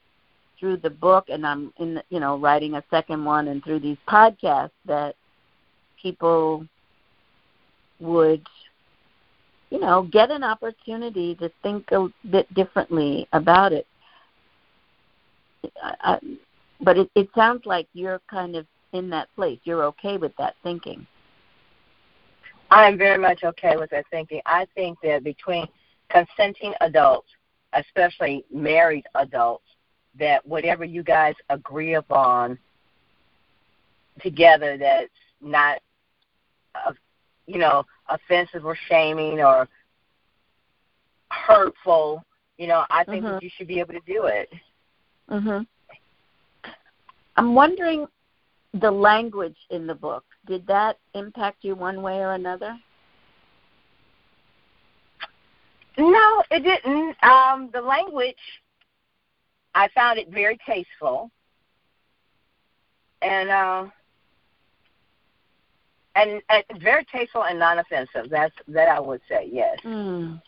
through 0.59 0.76
the 0.76 0.90
book 0.90 1.28
and 1.28 1.45
I'm 1.45 1.73
in 1.78 1.95
the, 1.95 2.04
you 2.09 2.21
know 2.21 2.38
writing 2.38 2.75
a 2.75 2.85
second 2.88 3.25
one 3.25 3.49
and 3.49 3.64
through 3.64 3.81
these 3.81 3.97
podcasts 4.09 4.71
that 4.85 5.16
people 6.00 6.64
would 7.99 8.47
you 9.72 9.80
know 9.80 10.02
get 10.12 10.30
an 10.30 10.44
opportunity 10.44 11.34
to 11.36 11.50
think 11.62 11.90
a 11.92 12.08
bit 12.30 12.52
differently 12.54 13.26
about 13.32 13.72
it. 13.72 13.86
I, 15.82 16.18
but 16.80 16.98
it, 16.98 17.10
it 17.14 17.28
sounds 17.34 17.64
like 17.64 17.86
you're 17.94 18.20
kind 18.28 18.56
of 18.56 18.66
in 18.92 19.08
that 19.10 19.28
place. 19.34 19.58
You're 19.64 19.84
okay 19.84 20.18
with 20.18 20.32
that 20.36 20.56
thinking. 20.62 21.06
I'm 22.70 22.98
very 22.98 23.18
much 23.18 23.44
okay 23.44 23.76
with 23.76 23.90
that 23.90 24.04
thinking. 24.10 24.40
I 24.44 24.66
think 24.74 24.98
that 25.02 25.24
between 25.24 25.66
consenting 26.10 26.74
adults 26.80 27.28
especially 27.72 28.44
married 28.52 29.04
adults 29.14 29.64
that 30.18 30.46
whatever 30.46 30.84
you 30.84 31.02
guys 31.02 31.34
agree 31.48 31.94
upon 31.94 32.58
together 34.20 34.76
that's 34.76 35.08
not 35.40 35.78
uh, 36.74 36.92
you 37.46 37.58
know 37.58 37.82
offensive 38.09 38.64
or 38.64 38.76
shaming 38.88 39.40
or 39.40 39.68
hurtful 41.30 42.23
you 42.59 42.66
know 42.66 42.85
i 42.90 43.04
think 43.04 43.25
mm-hmm. 43.25 43.35
that 43.35 43.42
you 43.42 43.50
should 43.56 43.66
be 43.68 43.80
able 43.80 43.94
to 43.94 44.00
do 44.06 44.26
it. 44.26 44.52
Mhm 45.30 45.66
i'm 47.37 47.54
wondering 47.54 48.06
the 48.75 48.90
language 48.90 49.56
in 49.71 49.87
the 49.87 49.94
book. 49.94 50.25
Did 50.47 50.66
that 50.66 50.99
impact 51.14 51.59
you 51.62 51.75
one 51.75 52.02
way 52.02 52.18
or 52.18 52.32
another? 52.32 52.76
No 55.99 56.42
it 56.50 56.61
didn't. 56.61 57.16
Um 57.23 57.71
the 57.73 57.82
language 57.82 58.37
I 59.75 59.88
found 59.94 60.18
it 60.18 60.28
very 60.28 60.59
tasteful, 60.66 61.30
and 63.23 63.49
uh, 63.49 63.87
and, 66.14 66.42
and 66.49 66.64
very 66.81 67.04
tasteful 67.04 67.45
and 67.45 67.59
non-offensive. 67.59 68.31
That's 68.31 68.54
that 68.69 68.88
I 68.88 69.00
would 69.00 69.21
say. 69.28 69.49
Yes. 69.50 69.78
Mm. 69.85 70.40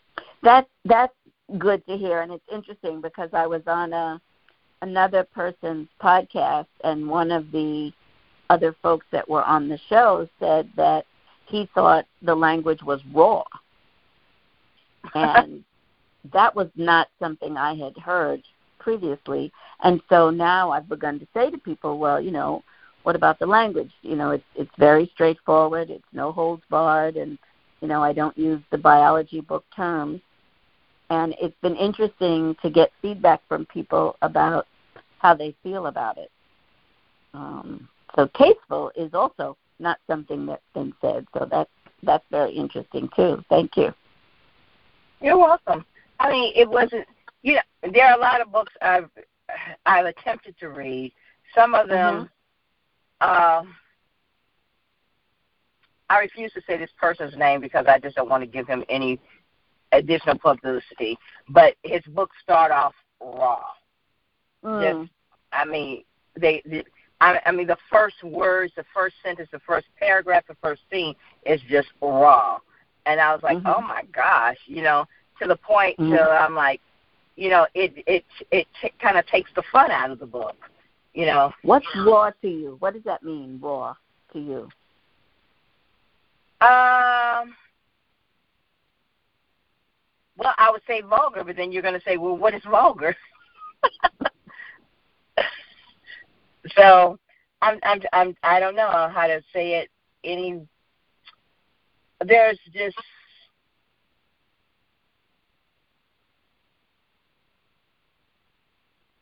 That's 0.43 0.69
that's 0.85 1.15
good 1.59 1.87
to 1.87 1.97
hear, 1.97 2.23
and 2.23 2.33
it's 2.33 2.45
interesting 2.53 3.01
because 3.01 3.31
I 3.33 3.47
was 3.47 3.63
on 3.67 3.93
a 3.93 4.21
another 4.83 5.25
person's 5.25 5.89
podcast, 6.03 6.67
and 6.83 7.09
one 7.09 7.31
of 7.31 7.51
the 7.51 7.93
other 8.51 8.75
folks 8.83 9.07
that 9.11 9.29
were 9.29 9.45
on 9.45 9.69
the 9.69 9.79
show 9.89 10.29
said 10.39 10.71
that 10.77 11.07
he 11.47 11.69
thought 11.75 12.05
the 12.23 12.35
language 12.35 12.83
was 12.83 13.01
raw, 13.13 13.43
and 15.15 15.65
that 16.33 16.55
was 16.55 16.69
not 16.77 17.09
something 17.19 17.57
I 17.57 17.75
had 17.75 17.97
heard 17.97 18.43
previously. 18.79 19.51
And 19.83 20.01
so 20.09 20.31
now 20.31 20.71
I've 20.71 20.89
begun 20.89 21.19
to 21.19 21.27
say 21.35 21.51
to 21.51 21.59
people, 21.59 21.99
well, 21.99 22.21
you 22.21 22.31
know, 22.31 22.63
what 23.05 23.15
about 23.15 23.39
the 23.39 23.47
language? 23.47 23.93
You 24.03 24.17
know, 24.17 24.31
it's 24.31 24.45
it's 24.57 24.71
very 24.79 25.11
straightforward. 25.15 25.91
It's 25.91 26.05
no 26.13 26.33
holds 26.33 26.63
barred, 26.69 27.17
and 27.17 27.39
you 27.81 27.89
know, 27.89 28.03
I 28.03 28.13
don't 28.13 28.37
use 28.37 28.61
the 28.71 28.79
biology 28.79 29.41
book 29.41 29.65
terms. 29.75 30.21
And 31.11 31.35
it's 31.41 31.57
been 31.61 31.77
interesting 31.77 32.57
to 32.63 32.71
get 32.71 32.91
feedback 33.03 33.43
from 33.47 33.67
people 33.67 34.17
about 34.23 34.67
how 35.19 35.35
they 35.35 35.55
feel 35.63 35.87
about 35.87 36.17
it. 36.17 36.31
Um, 37.35 37.89
so 38.17 38.29
tasteful 38.39 38.91
is 38.97 39.13
also 39.13 39.57
not 39.79 39.99
something 40.07 40.47
that's 40.47 40.63
been 40.73 40.95
said. 41.01 41.27
So 41.35 41.47
that's 41.51 41.71
that's 42.03 42.25
very 42.31 42.53
interesting 42.53 43.09
too. 43.15 43.45
Thank 43.51 43.77
you. 43.77 43.93
You're 45.21 45.39
welcome. 45.39 45.85
I 46.21 46.31
mean, 46.31 46.53
it 46.57 46.69
wasn't 46.69 47.07
you 47.43 47.55
know, 47.55 47.91
there 47.93 48.07
are 48.07 48.17
a 48.17 48.21
lot 48.21 48.41
of 48.41 48.51
books 48.51 48.73
I've 48.83 49.11
I've 49.87 50.07
attempted 50.07 50.59
to 50.59 50.71
read. 50.71 51.13
Some 51.55 51.75
of 51.75 51.89
them, 51.89 52.15
mm-hmm. 52.15 52.25
Uh, 53.21 53.63
I 56.11 56.19
refuse 56.19 56.53
to 56.53 56.63
say 56.67 56.77
this 56.77 56.91
person's 57.01 57.37
name 57.37 57.61
because 57.61 57.87
I 57.89 57.99
just 57.99 58.17
don't 58.17 58.29
want 58.29 58.43
to 58.43 58.47
give 58.47 58.67
him 58.67 58.85
any 58.89 59.19
additional 59.93 60.39
publicity. 60.39 61.19
But 61.49 61.75
his 61.83 62.03
books 62.09 62.37
start 62.43 62.71
off 62.71 62.95
raw. 63.21 63.63
Mm. 64.65 65.03
Just, 65.03 65.13
I 65.53 65.65
mean, 65.65 66.05
they. 66.39 66.63
they 66.67 66.85
I, 67.21 67.41
I 67.47 67.53
mean, 67.53 67.69
the 67.69 67.79
first 67.91 68.23
words, 68.25 68.73
the 68.77 68.85
first 68.93 69.15
sentence, 69.25 69.49
the 69.53 69.61
first 69.61 69.87
paragraph, 69.99 70.45
the 70.49 70.57
first 70.61 70.83
scene 70.91 71.15
is 71.47 71.61
just 71.71 71.89
raw, 72.03 72.59
and 73.07 73.21
I 73.21 73.33
was 73.33 73.43
like, 73.43 73.59
mm-hmm. 73.59 73.69
oh 73.69 73.81
my 73.81 74.03
gosh, 74.13 74.59
you 74.67 74.83
know, 74.83 75.07
to 75.41 75.49
the 75.49 75.57
point 75.57 75.97
mm-hmm. 75.97 76.13
till 76.13 76.29
I'm 76.29 76.55
like, 76.55 76.81
you 77.37 77.51
know, 77.51 77.67
it 77.75 77.93
it 78.07 78.25
it 78.51 78.67
t- 78.83 78.93
kind 79.01 79.17
of 79.17 79.27
takes 79.27 79.51
the 79.55 79.63
fun 79.73 79.91
out 79.91 80.11
of 80.11 80.19
the 80.19 80.27
book. 80.27 80.57
You 81.15 81.27
know. 81.27 81.53
What's 81.63 81.87
raw 81.97 82.31
to 82.43 82.49
you? 82.49 82.77
What 82.81 82.95
does 82.95 83.05
that 83.05 83.23
mean, 83.23 83.59
raw 83.63 83.95
to 84.33 84.39
you? 84.39 84.69
Um. 86.67 87.55
Well, 90.37 90.53
I 90.59 90.71
would 90.71 90.83
say 90.87 91.01
vulgar, 91.01 91.45
but 91.45 91.57
then 91.57 91.71
you're 91.71 91.83
going 91.83 91.95
to 91.95 92.05
say, 92.05 92.17
well, 92.17 92.37
what 92.37 92.55
is 92.55 92.63
vulgar? 92.69 93.15
so, 96.77 97.19
I'm 97.63 97.79
I'm 97.85 98.01
I'm 98.13 98.37
I 98.43 98.59
don't 98.59 98.75
know 98.75 99.09
how 99.15 99.29
to 99.29 99.41
say 99.53 99.75
it 99.75 99.91
any. 100.25 100.67
There's 102.25 102.59
just 102.73 102.97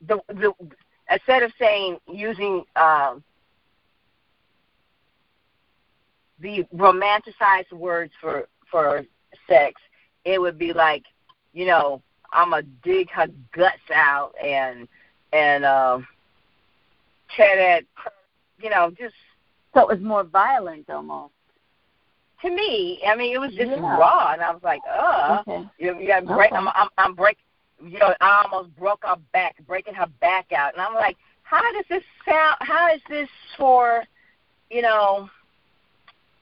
the 0.07 0.21
the 0.29 0.53
instead 1.13 1.43
of 1.43 1.53
saying 1.59 1.99
using 2.09 2.65
um, 2.77 3.23
the 6.41 6.65
romanticized 6.75 7.73
words 7.73 8.13
for 8.21 8.49
for 8.71 9.05
sex, 9.49 9.81
it 10.25 10.41
would 10.41 10.59
be 10.59 10.73
like, 10.73 11.05
you 11.53 11.67
know, 11.67 12.03
I'm 12.33 12.51
gonna 12.51 12.63
dig 12.83 13.11
her 13.11 13.29
guts 13.55 13.91
out 13.95 14.33
and 14.43 14.89
and 15.33 15.65
um, 15.65 16.07
tear 17.37 17.57
that, 17.57 17.85
you 18.61 18.71
know, 18.71 18.91
just. 18.91 19.15
So 19.75 19.81
it 19.81 19.89
was 19.89 20.05
more 20.05 20.23
violent 20.23 20.91
almost. 20.91 21.33
To 22.43 22.51
me, 22.51 23.01
I 23.09 23.17
mean, 23.17 23.35
it 23.35 23.39
was 23.39 23.55
just 23.55 23.71
yeah. 23.71 23.97
raw, 23.97 24.33
and 24.33 24.43
I 24.43 24.51
was 24.51 24.63
like, 24.63 24.83
"Uh, 24.87 25.39
okay. 25.41 25.67
you, 25.79 25.99
you 25.99 26.09
got 26.09 26.27
break. 26.27 26.53
Okay. 26.53 26.57
I'm, 26.57 26.69
I'm, 26.69 26.89
I'm 26.99 27.15
break 27.15 27.39
you 27.85 27.99
know, 27.99 28.15
I 28.21 28.45
almost 28.45 28.77
broke 28.77 29.05
her 29.05 29.17
back, 29.33 29.57
breaking 29.67 29.95
her 29.95 30.07
back 30.21 30.53
out. 30.53 30.73
And 30.73 30.83
I'm 30.83 30.95
like, 30.95 31.17
how 31.43 31.61
does 31.73 31.85
this 31.89 32.03
sound? 32.27 32.57
How 32.61 32.93
is 32.95 33.01
this 33.09 33.29
for, 33.57 34.05
you 34.71 34.83
know, 34.83 35.29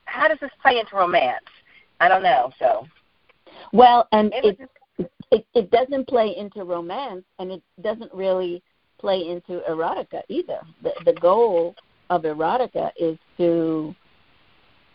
how 0.05 0.29
does 0.29 0.39
this 0.41 0.51
play 0.63 0.79
into 0.79 0.97
romance? 0.97 1.45
I 2.01 2.09
don't 2.09 2.23
know. 2.23 2.53
So, 2.59 2.87
well, 3.73 4.09
and 4.13 4.33
it 4.35 4.59
it, 4.99 5.13
it 5.31 5.47
it 5.55 5.71
doesn't 5.71 6.09
play 6.09 6.35
into 6.37 6.65
romance, 6.65 7.25
and 7.39 7.51
it 7.51 7.63
doesn't 7.83 8.13
really 8.13 8.63
play 8.99 9.29
into 9.29 9.63
erotica 9.69 10.23
either. 10.29 10.61
The 10.83 10.93
the 11.05 11.13
goal 11.15 11.75
of 12.11 12.23
erotica 12.23 12.91
is 12.99 13.19
to 13.39 13.95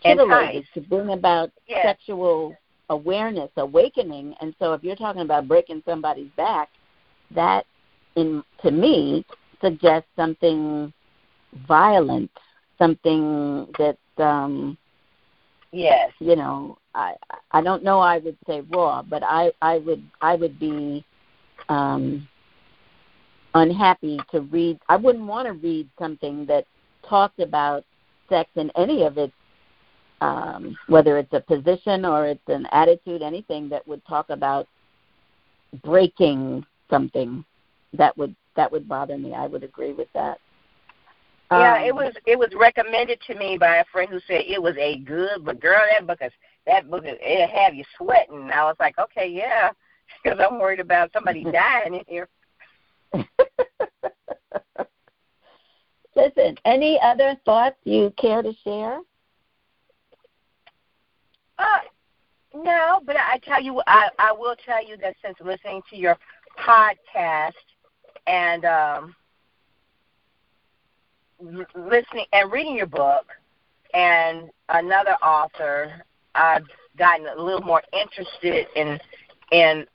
titillate, 0.03 0.55
is 0.55 0.65
to 0.73 0.81
bring 0.81 1.09
about 1.11 1.51
sexual 1.83 2.55
awareness, 2.89 3.49
awakening. 3.57 4.35
And 4.41 4.55
so 4.59 4.73
if 4.73 4.83
you're 4.83 4.95
talking 4.95 5.21
about 5.21 5.47
breaking 5.47 5.83
somebody's 5.85 6.29
back, 6.37 6.69
that 7.31 7.65
in 8.15 8.43
to 8.61 8.71
me 8.71 9.25
suggests 9.61 10.09
something 10.15 10.93
violent, 11.67 12.31
something 12.77 13.67
that 13.77 13.97
um 14.23 14.77
yes, 15.71 16.11
you 16.19 16.35
know, 16.35 16.77
I 16.93 17.15
I 17.51 17.61
don't 17.61 17.83
know 17.83 17.99
I 17.99 18.19
would 18.19 18.37
say 18.47 18.61
raw, 18.73 19.01
but 19.01 19.23
I 19.23 19.51
I 19.61 19.77
would 19.79 20.03
I 20.21 20.35
would 20.35 20.59
be 20.59 21.03
um 21.69 22.27
unhappy 23.53 24.19
to 24.31 24.41
read 24.41 24.79
I 24.89 24.97
wouldn't 24.97 25.25
want 25.25 25.47
to 25.47 25.53
read 25.53 25.89
something 25.97 26.45
that 26.45 26.65
talked 27.07 27.39
about 27.39 27.83
sex 28.29 28.49
in 28.55 28.71
any 28.75 29.03
of 29.03 29.17
its 29.17 29.33
um, 30.21 30.77
whether 30.87 31.17
it's 31.17 31.33
a 31.33 31.41
position 31.41 32.05
or 32.05 32.25
it's 32.25 32.47
an 32.47 32.67
attitude, 32.71 33.21
anything 33.21 33.69
that 33.69 33.87
would 33.87 34.05
talk 34.05 34.29
about 34.29 34.67
breaking 35.83 36.65
something, 36.89 37.43
that 37.93 38.17
would 38.17 38.35
that 38.55 38.71
would 38.71 38.87
bother 38.87 39.17
me. 39.17 39.33
I 39.33 39.47
would 39.47 39.63
agree 39.63 39.93
with 39.93 40.07
that. 40.13 40.39
Yeah, 41.51 41.75
um, 41.75 41.83
it 41.83 41.93
was 41.93 42.13
it 42.25 42.39
was 42.39 42.49
recommended 42.57 43.19
to 43.27 43.35
me 43.35 43.57
by 43.57 43.77
a 43.77 43.85
friend 43.91 44.09
who 44.09 44.19
said 44.27 44.41
it 44.47 44.61
was 44.61 44.75
a 44.77 44.97
good, 44.99 45.43
but 45.45 45.59
girl, 45.59 45.81
that 45.91 46.07
book 46.07 46.19
is 46.21 46.31
that 46.65 46.89
book 46.89 47.05
is 47.05 47.17
it 47.21 47.49
have 47.49 47.75
you 47.75 47.83
sweating. 47.97 48.49
I 48.51 48.63
was 48.63 48.75
like, 48.79 48.97
okay, 48.97 49.27
yeah, 49.27 49.69
because 50.23 50.39
I'm 50.39 50.59
worried 50.59 50.79
about 50.79 51.11
somebody 51.13 51.43
dying 51.51 51.95
in 51.95 52.01
here. 52.07 52.27
Listen, 56.15 56.55
any 56.63 56.99
other 57.03 57.35
thoughts 57.45 57.75
you 57.83 58.11
care 58.17 58.41
to 58.41 58.53
share? 58.63 58.99
Uh, 61.57 61.79
no, 62.55 63.01
but 63.05 63.17
I 63.17 63.39
tell 63.39 63.61
you, 63.61 63.81
I 63.87 64.09
I 64.17 64.31
will 64.31 64.55
tell 64.65 64.85
you 64.85 64.97
that 64.97 65.15
since 65.23 65.35
listening 65.43 65.81
to 65.89 65.97
your 65.97 66.17
podcast 66.57 67.51
and 68.27 68.65
um, 68.65 69.15
listening 71.41 72.25
and 72.31 72.51
reading 72.51 72.75
your 72.75 72.87
book 72.87 73.25
and 73.93 74.49
another 74.69 75.15
author, 75.23 76.05
I've 76.33 76.65
gotten 76.97 77.27
a 77.27 77.41
little 77.41 77.61
more 77.61 77.83
interested 77.91 78.67
in 78.75 78.99
in 79.51 79.85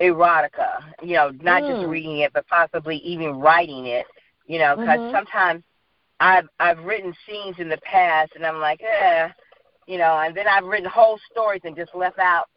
erotica. 0.00 0.82
You 1.02 1.14
know, 1.14 1.30
not 1.42 1.62
mm. 1.62 1.76
just 1.76 1.88
reading 1.88 2.18
it, 2.18 2.32
but 2.32 2.46
possibly 2.48 2.96
even 2.98 3.38
writing 3.38 3.86
it. 3.86 4.06
You 4.46 4.60
know, 4.60 4.76
because 4.76 4.98
mm-hmm. 4.98 5.14
sometimes 5.14 5.62
I've 6.20 6.48
I've 6.58 6.78
written 6.84 7.14
scenes 7.28 7.56
in 7.58 7.68
the 7.68 7.78
past, 7.78 8.32
and 8.34 8.46
I'm 8.46 8.60
like, 8.60 8.80
eh, 8.82 9.28
you 9.86 9.98
know, 9.98 10.18
and 10.18 10.36
then 10.36 10.46
I've 10.48 10.64
written 10.64 10.88
whole 10.88 11.18
stories 11.30 11.62
and 11.64 11.76
just 11.76 11.94
left 11.94 12.18
out 12.18 12.48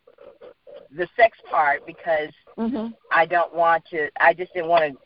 the 0.96 1.08
sex 1.16 1.38
part 1.50 1.86
because 1.86 2.30
mm-hmm. 2.58 2.88
I 3.12 3.26
don't 3.26 3.54
want 3.54 3.84
to. 3.92 4.10
I 4.20 4.34
just 4.34 4.54
didn't 4.54 4.70
want 4.70 4.98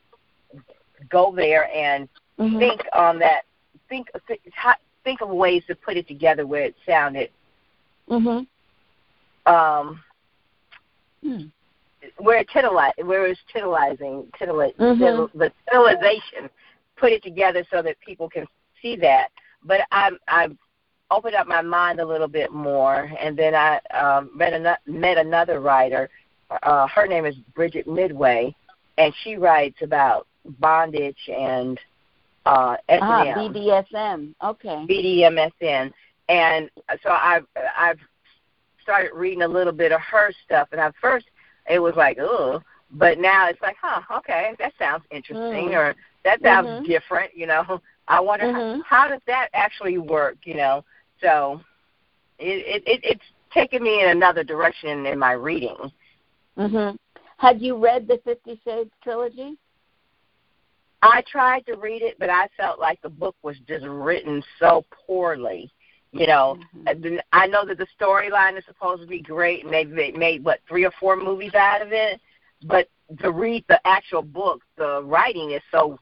to 0.54 0.62
go 1.10 1.34
there 1.36 1.70
and 1.74 2.08
mm-hmm. 2.40 2.58
think 2.58 2.82
on 2.94 3.20
that. 3.20 3.44
Think 3.90 4.08
think 5.04 5.22
of 5.22 5.30
ways 5.30 5.64
to 5.68 5.76
put 5.76 5.98
it 5.98 6.08
together 6.08 6.48
where 6.48 6.64
it 6.64 6.76
sounded. 6.86 7.30
Mhm. 8.10 8.48
Um. 9.46 10.02
Hmm. 11.22 11.44
Where 12.18 12.40
it 12.40 12.50
titillized, 12.50 13.04
where 13.06 13.26
it's 13.28 13.40
titillizing, 13.54 14.30
titillizing, 14.32 14.76
mm-hmm. 14.76 15.38
the 15.38 15.52
titillization, 15.72 16.50
put 16.98 17.12
it 17.12 17.24
together 17.24 17.66
so 17.72 17.82
that 17.82 17.98
people 18.06 18.30
can 18.30 18.46
see 18.82 18.96
that. 18.98 19.30
But 19.64 19.82
I'm 19.92 20.18
I'm 20.28 20.58
opened 21.14 21.36
up 21.36 21.48
my 21.48 21.62
mind 21.62 22.00
a 22.00 22.06
little 22.06 22.28
bit 22.28 22.52
more, 22.52 23.12
and 23.20 23.38
then 23.38 23.56
I 23.56 23.80
um, 23.94 24.32
met, 24.36 24.54
an- 24.54 24.78
met 24.86 25.18
another 25.18 25.60
writer. 25.60 26.10
Uh, 26.64 26.88
her 26.88 27.08
name 27.08 27.26
is 27.26 27.36
Bridget 27.56 27.88
Midway, 27.88 28.56
and 28.98 29.14
she 29.24 29.36
writes 29.36 29.78
about 29.82 30.28
bondage 30.60 31.30
and 31.30 31.80
uh, 32.46 32.76
S&M. 32.90 33.00
Ah, 33.02 33.24
BDSM. 33.36 34.34
Okay. 34.44 34.86
BDMSN, 34.90 35.92
and 36.30 36.70
so 37.02 37.10
I've 37.10 37.46
I've 37.78 38.00
started 38.82 39.12
reading 39.14 39.44
a 39.44 39.48
little 39.48 39.74
bit 39.74 39.92
of 39.92 40.02
her 40.02 40.32
stuff, 40.46 40.68
and 40.72 40.82
at 40.82 40.94
first 41.02 41.26
it 41.70 41.80
was 41.80 41.96
like, 41.96 42.18
oh, 42.20 42.62
but 42.92 43.18
now 43.18 43.48
it's 43.48 43.62
like, 43.62 43.78
huh, 43.82 44.02
okay, 44.18 44.54
that 44.60 44.74
sounds 44.78 45.04
interesting, 45.10 45.70
mm. 45.70 45.76
or 45.76 45.96
that 46.26 46.42
sounds 46.42 46.68
mm-hmm. 46.68 46.86
different, 46.86 47.36
you 47.36 47.48
know. 47.48 47.82
I 48.08 48.20
wonder 48.20 48.48
mm-hmm. 48.48 48.82
how, 48.82 49.04
how 49.04 49.08
does 49.08 49.22
that 49.28 49.48
actually 49.54 49.98
work, 49.98 50.36
you 50.44 50.56
know. 50.56 50.84
So 51.24 51.62
it, 52.38 52.84
it, 52.86 53.00
it's 53.04 53.24
taken 53.54 53.82
me 53.82 54.04
in 54.04 54.10
another 54.10 54.44
direction 54.44 55.06
in 55.06 55.18
my 55.18 55.32
reading. 55.32 55.78
Mhm. 56.58 56.98
Had 57.38 57.62
you 57.62 57.78
read 57.78 58.08
the 58.08 58.20
Fifty 58.24 58.60
Shades 58.64 58.92
trilogy? 59.02 59.58
I 61.02 61.24
tried 61.30 61.66
to 61.66 61.76
read 61.76 62.02
it, 62.02 62.18
but 62.20 62.30
I 62.30 62.48
felt 62.56 62.80
like 62.80 63.02
the 63.02 63.10
book 63.10 63.36
was 63.42 63.58
just 63.68 63.86
written 63.86 64.44
so 64.60 64.86
poorly. 65.06 65.72
You 66.12 66.28
know, 66.28 66.60
mm-hmm. 66.76 67.16
I 67.34 67.48
know 67.48 67.66
that 67.66 67.80
the 67.80 67.88
storyline 68.00 68.58
is 68.58 68.64
supposed 68.66 69.02
to 69.02 69.08
be 69.08 69.20
great, 69.20 69.66
and 69.66 69.74
they've 69.74 70.16
made 70.16 70.44
what 70.44 70.60
three 70.68 70.86
or 70.86 70.92
four 71.00 71.16
movies 71.16 71.56
out 71.56 71.82
of 71.82 71.92
it. 71.92 72.22
But 72.66 72.88
to 73.20 73.32
read 73.32 73.66
the 73.68 73.86
actual 73.86 74.22
book, 74.22 74.62
the 74.78 75.02
writing 75.04 75.52
is 75.52 75.62
so. 75.72 76.00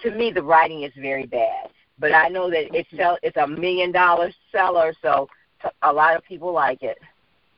To 0.00 0.10
me, 0.10 0.32
the 0.32 0.42
writing 0.42 0.82
is 0.82 0.92
very 0.96 1.26
bad 1.26 1.70
but 1.98 2.12
I 2.12 2.28
know 2.28 2.50
that 2.50 2.74
it 2.74 2.86
sell 2.96 3.18
it's 3.22 3.36
a 3.36 3.46
million 3.46 3.92
dollar 3.92 4.32
seller, 4.50 4.92
so 5.02 5.28
a 5.82 5.92
lot 5.92 6.16
of 6.16 6.24
people 6.24 6.52
like 6.52 6.82
it. 6.82 6.98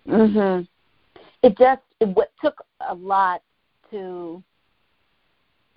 Mhm. 0.06 0.66
It 1.42 1.56
just 1.58 1.82
it 2.00 2.16
took 2.42 2.64
a 2.88 2.94
lot 2.94 3.42
to 3.90 4.42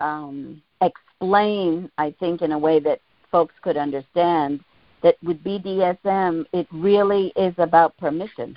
um, 0.00 0.62
explain, 0.80 1.90
I 1.98 2.14
think, 2.18 2.42
in 2.42 2.52
a 2.52 2.58
way 2.58 2.80
that 2.80 3.00
folks 3.30 3.54
could 3.62 3.76
understand 3.76 4.60
that 5.02 5.16
with 5.22 5.42
BDSM, 5.42 6.44
it 6.52 6.66
really 6.72 7.32
is 7.36 7.54
about 7.58 7.96
permission. 7.96 8.54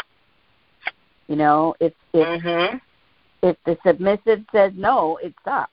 You 1.27 1.35
know, 1.37 1.75
if 1.79 1.93
if 2.13 2.43
mm-hmm. 2.43 2.77
if 3.41 3.57
the 3.65 3.77
submissive 3.85 4.45
says 4.51 4.73
no, 4.75 5.17
it 5.17 5.33
stops 5.41 5.71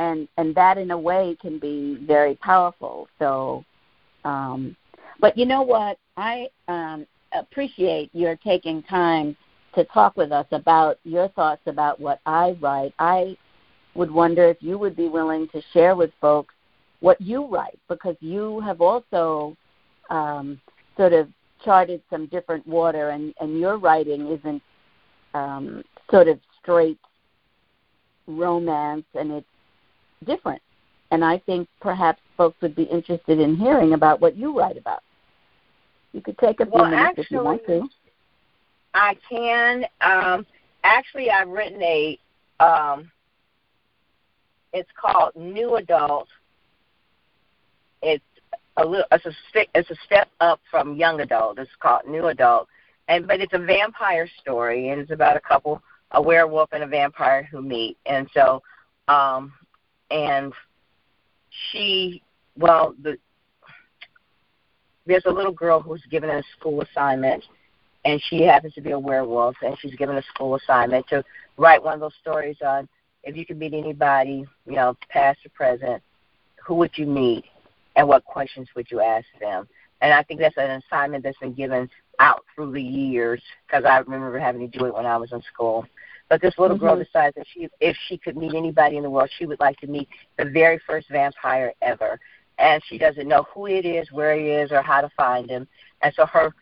and 0.00 0.26
and 0.38 0.54
that 0.54 0.78
in 0.78 0.90
a 0.90 0.98
way 0.98 1.36
can 1.40 1.58
be 1.58 1.98
very 2.06 2.34
powerful. 2.36 3.06
So 3.18 3.64
um 4.24 4.74
but 5.20 5.36
you 5.36 5.44
know 5.44 5.62
what? 5.62 5.98
I 6.16 6.48
um 6.68 7.06
appreciate 7.32 8.10
your 8.12 8.34
taking 8.36 8.82
time 8.84 9.36
to 9.74 9.84
talk 9.84 10.16
with 10.16 10.32
us 10.32 10.46
about 10.50 10.98
your 11.04 11.28
thoughts 11.28 11.62
about 11.66 12.00
what 12.00 12.20
i 12.26 12.56
write. 12.60 12.92
I 12.98 13.36
would 13.94 14.10
wonder 14.10 14.48
if 14.48 14.56
you 14.60 14.78
would 14.78 14.96
be 14.96 15.08
willing 15.08 15.46
to 15.48 15.62
share 15.72 15.94
with 15.94 16.10
folks 16.20 16.54
what 17.00 17.20
you 17.20 17.46
write 17.46 17.78
because 17.88 18.16
you 18.20 18.60
have 18.60 18.80
also 18.80 19.56
um 20.08 20.60
sort 20.96 21.12
of 21.12 21.28
charted 21.62 22.00
some 22.08 22.26
different 22.26 22.66
water 22.66 23.10
and 23.10 23.34
and 23.40 23.60
your 23.60 23.76
writing 23.76 24.22
isn't 24.28 24.62
um 25.34 25.84
sort 26.10 26.26
of 26.26 26.38
straight 26.60 26.98
romance 28.26 29.04
and 29.14 29.30
it's 29.30 29.46
different. 30.24 30.62
And 31.10 31.24
I 31.24 31.38
think 31.38 31.68
perhaps 31.80 32.20
folks 32.36 32.56
would 32.62 32.76
be 32.76 32.84
interested 32.84 33.40
in 33.40 33.56
hearing 33.56 33.94
about 33.94 34.20
what 34.20 34.36
you 34.36 34.56
write 34.56 34.76
about. 34.76 35.02
You 36.12 36.20
could 36.20 36.38
take 36.38 36.60
a 36.60 36.64
few 36.64 36.72
well, 36.72 36.90
minutes 36.90 37.18
actually, 37.18 37.24
if 37.24 37.30
you 37.30 37.42
want 37.42 37.66
to. 37.66 37.88
I 38.94 39.16
can. 39.28 39.84
Um, 40.00 40.46
actually, 40.84 41.30
I've 41.30 41.48
written 41.48 41.82
a. 41.82 42.18
Um, 42.58 43.10
it's 44.72 44.90
called 45.00 45.34
New 45.36 45.76
Adult. 45.76 46.28
It's 48.02 48.24
a 48.76 48.84
little. 48.84 49.06
It's 49.12 49.26
a 49.26 49.66
it's 49.74 49.90
a 49.90 49.96
step 50.06 50.28
up 50.40 50.60
from 50.70 50.96
Young 50.96 51.20
Adult. 51.20 51.58
It's 51.58 51.70
called 51.80 52.02
New 52.08 52.26
Adult, 52.26 52.68
and 53.08 53.26
but 53.26 53.40
it's 53.40 53.52
a 53.52 53.58
vampire 53.58 54.28
story, 54.40 54.90
and 54.90 55.00
it's 55.00 55.12
about 55.12 55.36
a 55.36 55.40
couple, 55.40 55.82
a 56.12 56.22
werewolf 56.22 56.72
and 56.72 56.82
a 56.82 56.88
vampire 56.88 57.48
who 57.50 57.62
meet, 57.62 57.96
and 58.06 58.28
so 58.34 58.62
um, 59.08 59.52
and 60.10 60.52
she, 61.70 62.22
well, 62.56 62.94
the 63.02 63.16
there's 65.06 65.24
a 65.26 65.32
little 65.32 65.52
girl 65.52 65.80
who's 65.80 66.02
given 66.10 66.30
a 66.30 66.42
school 66.58 66.82
assignment, 66.82 67.42
and 68.04 68.22
she 68.28 68.42
happens 68.42 68.74
to 68.74 68.80
be 68.80 68.92
a 68.92 68.98
werewolf, 68.98 69.56
and 69.62 69.76
she's 69.80 69.94
given 69.94 70.16
a 70.16 70.22
school 70.22 70.54
assignment 70.54 71.06
to 71.08 71.24
write 71.56 71.82
one 71.82 71.94
of 71.94 72.00
those 72.00 72.14
stories 72.20 72.56
on 72.64 72.88
if 73.24 73.36
you 73.36 73.44
could 73.44 73.58
meet 73.58 73.74
anybody, 73.74 74.46
you 74.66 74.72
know, 74.72 74.96
past 75.08 75.40
or 75.44 75.50
present, 75.50 76.02
who 76.64 76.74
would 76.74 76.96
you 76.96 77.06
meet, 77.06 77.44
and 77.96 78.06
what 78.06 78.24
questions 78.24 78.68
would 78.76 78.90
you 78.90 79.00
ask 79.00 79.26
them? 79.40 79.68
And 80.00 80.12
I 80.12 80.22
think 80.22 80.40
that's 80.40 80.56
an 80.56 80.82
assignment 80.82 81.24
that's 81.24 81.38
been 81.38 81.52
given 81.52 81.90
out 82.18 82.44
through 82.54 82.72
the 82.72 82.82
years 82.82 83.42
because 83.66 83.84
I 83.84 83.98
remember 83.98 84.38
having 84.38 84.70
to 84.70 84.78
do 84.78 84.86
it 84.86 84.94
when 84.94 85.06
I 85.06 85.16
was 85.16 85.32
in 85.32 85.42
school. 85.52 85.86
But 86.30 86.40
this 86.40 86.54
little 86.58 86.76
mm-hmm. 86.76 86.86
girl 86.86 86.96
decides 86.96 87.34
that 87.34 87.46
she, 87.52 87.68
if 87.80 87.96
she 88.08 88.16
could 88.16 88.36
meet 88.36 88.54
anybody 88.54 88.96
in 88.96 89.02
the 89.02 89.10
world, 89.10 89.28
she 89.36 89.46
would 89.46 89.58
like 89.58 89.78
to 89.80 89.88
meet 89.88 90.08
the 90.38 90.44
very 90.44 90.80
first 90.86 91.08
vampire 91.10 91.74
ever. 91.82 92.18
And 92.56 92.80
she 92.86 92.98
doesn't 92.98 93.26
know 93.26 93.46
who 93.52 93.66
it 93.66 93.84
is, 93.84 94.10
where 94.12 94.38
he 94.38 94.46
is, 94.46 94.70
or 94.70 94.80
how 94.80 95.00
to 95.00 95.10
find 95.16 95.50
him. 95.50 95.66
And 96.02 96.14
so 96.14 96.24
her, 96.26 96.54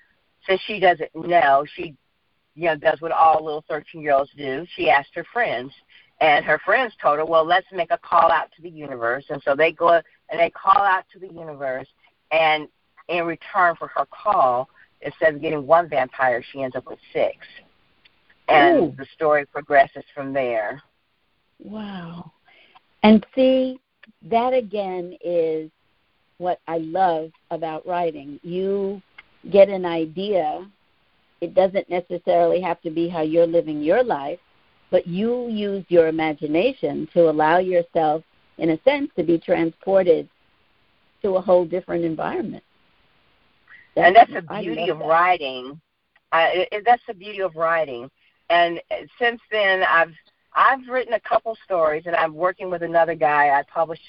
since 0.48 0.61
she 0.62 0.81
doesn't 0.81 1.14
know, 1.14 1.66
she, 1.76 1.94
you 2.54 2.64
know, 2.64 2.76
does 2.76 3.00
what 3.02 3.12
all 3.12 3.44
little 3.44 3.64
13 3.68 4.00
year 4.00 4.14
olds 4.14 4.31
do. 4.37 4.64
She 4.74 4.88
asked 4.88 5.11
her 5.14 5.26
friends, 5.33 5.70
and 6.22 6.46
her 6.46 6.59
friends 6.64 6.94
told 7.00 7.18
her, 7.18 7.26
well, 7.26 7.44
let's 7.44 7.66
make 7.70 7.90
a 7.90 7.98
call 7.98 8.33
out 8.33 8.50
to 8.57 8.62
the 8.62 8.70
universe. 8.70 9.26
And 9.28 9.42
so 9.44 9.54
they 9.54 9.70
go 9.70 10.00
and 10.31 10.40
they 10.40 10.50
call 10.50 10.83
out 10.83 11.04
to 11.12 11.18
the 11.18 11.28
universe, 11.28 11.88
and 12.31 12.68
in 13.09 13.24
return 13.24 13.76
for 13.76 13.88
her 13.88 14.07
call, 14.07 14.68
instead 15.02 15.35
of 15.35 15.42
getting 15.42 15.66
one 15.66 15.88
vampire, 15.88 16.42
she 16.52 16.62
ends 16.62 16.74
up 16.74 16.87
with 16.87 16.98
six 17.12 17.37
and 18.48 18.78
Ooh. 18.78 18.94
the 18.96 19.06
story 19.14 19.46
progresses 19.46 20.04
from 20.14 20.32
there. 20.32 20.82
Wow. 21.62 22.32
And 23.02 23.24
see, 23.34 23.80
that 24.30 24.54
again 24.54 25.16
is 25.24 25.70
what 26.38 26.61
I 26.66 26.78
love 26.78 27.30
about 27.50 27.87
writing. 27.87 28.40
You 28.42 29.02
get 29.50 29.68
an 29.68 29.84
idea. 29.84 30.68
It 31.40 31.54
doesn't 31.54 31.88
necessarily 31.90 32.61
have 32.61 32.80
to 32.82 32.90
be 32.90 33.08
how 33.08 33.22
you're 33.22 33.46
living 33.46 33.82
your 33.82 34.02
life, 34.02 34.38
but 34.90 35.06
you 35.06 35.48
use 35.48 35.84
your 35.88 36.08
imagination 36.08 37.08
to 37.12 37.30
allow 37.30 37.58
yourself, 37.58 38.22
in 38.58 38.70
a 38.70 38.82
sense, 38.82 39.11
to 39.16 39.22
be 39.22 39.38
transported 39.38 40.28
to 41.22 41.37
a 41.37 41.40
whole 41.40 41.64
different 41.64 42.04
environment. 42.04 42.64
That's, 43.94 44.06
and 44.06 44.16
that's 44.16 44.32
the 44.32 44.61
beauty 44.61 44.88
of 44.88 44.98
that. 44.98 45.06
writing. 45.06 45.80
Uh, 46.30 46.48
that's 46.84 47.02
the 47.06 47.14
beauty 47.14 47.40
of 47.40 47.56
writing 47.56 48.11
and 48.50 48.80
since 49.18 49.40
then 49.50 49.82
I've 49.82 50.12
I've 50.54 50.87
written 50.88 51.14
a 51.14 51.20
couple 51.20 51.56
stories, 51.64 52.04
and 52.06 52.16
I'm 52.16 52.34
working 52.34 52.70
with 52.70 52.82
another 52.82 53.14
guy. 53.14 53.50
I 53.50 53.62
publish 53.72 54.00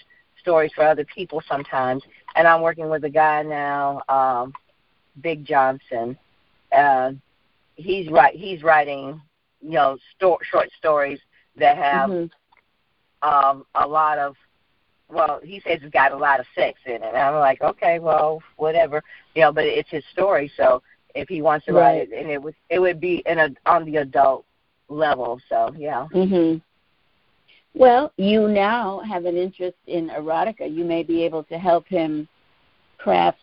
stories 0.41 0.71
for 0.73 0.84
other 0.84 1.06
people 1.06 1.41
sometimes, 1.47 2.04
and 2.36 2.47
I'm 2.47 2.62
working 2.62 2.89
with 2.89 3.04
a 3.04 3.10
guy 3.10 3.43
now, 3.43 4.02
um, 4.10 4.54
Big 5.21 5.45
Johnson. 5.45 6.17
Uh, 6.75 7.12
he's 7.75 8.10
right. 8.10 8.36
He's 8.36 8.63
writing, 8.63 9.21
you 9.62 9.71
know, 9.71 9.97
sto- 10.15 10.39
short 10.49 10.69
stories 10.78 11.19
that 11.58 11.78
have 11.78 12.10
mm-hmm. 12.10 13.30
um, 13.30 13.65
a 13.75 13.88
lot 13.88 14.17
of 14.17 14.36
well, 15.10 15.39
he 15.43 15.60
says 15.62 15.80
it's 15.82 15.91
got 15.91 16.12
a 16.12 16.17
lot 16.17 16.39
of 16.39 16.45
sex 16.56 16.80
in 16.86 16.93
it. 16.93 17.02
And 17.04 17.17
I'm 17.17 17.36
like, 17.36 17.62
okay, 17.62 17.99
well, 17.99 18.41
whatever, 18.58 19.04
you 19.36 19.41
know. 19.41 19.52
But 19.52 19.65
it's 19.65 19.89
his 19.89 20.04
story, 20.12 20.52
so 20.56 20.82
if 21.15 21.28
he 21.30 21.41
wants 21.41 21.65
to 21.65 21.74
Right. 21.74 22.00
write 22.00 22.10
it, 22.12 22.13
and 22.13 22.30
it 22.30 22.41
would 22.41 22.56
it 22.69 22.80
would 22.80 23.00
be 23.00 23.24
in 23.26 23.39
a 23.39 23.50
on 23.65 23.86
the 23.86 23.98
adult 23.98 24.45
level. 24.89 25.39
So 25.50 25.74
yeah, 25.78 26.08
Mhm. 26.13 26.62
Well, 27.76 28.12
you 28.17 28.48
now 28.48 29.00
have 29.00 29.26
an 29.26 29.38
interest 29.38 29.78
in 29.88 30.10
erotica. 30.10 30.74
You 30.74 30.84
may 30.84 31.04
be 31.04 31.24
able 31.24 31.43
to 31.45 31.58
help 31.58 31.88
him 31.88 32.28
craft 32.98 33.39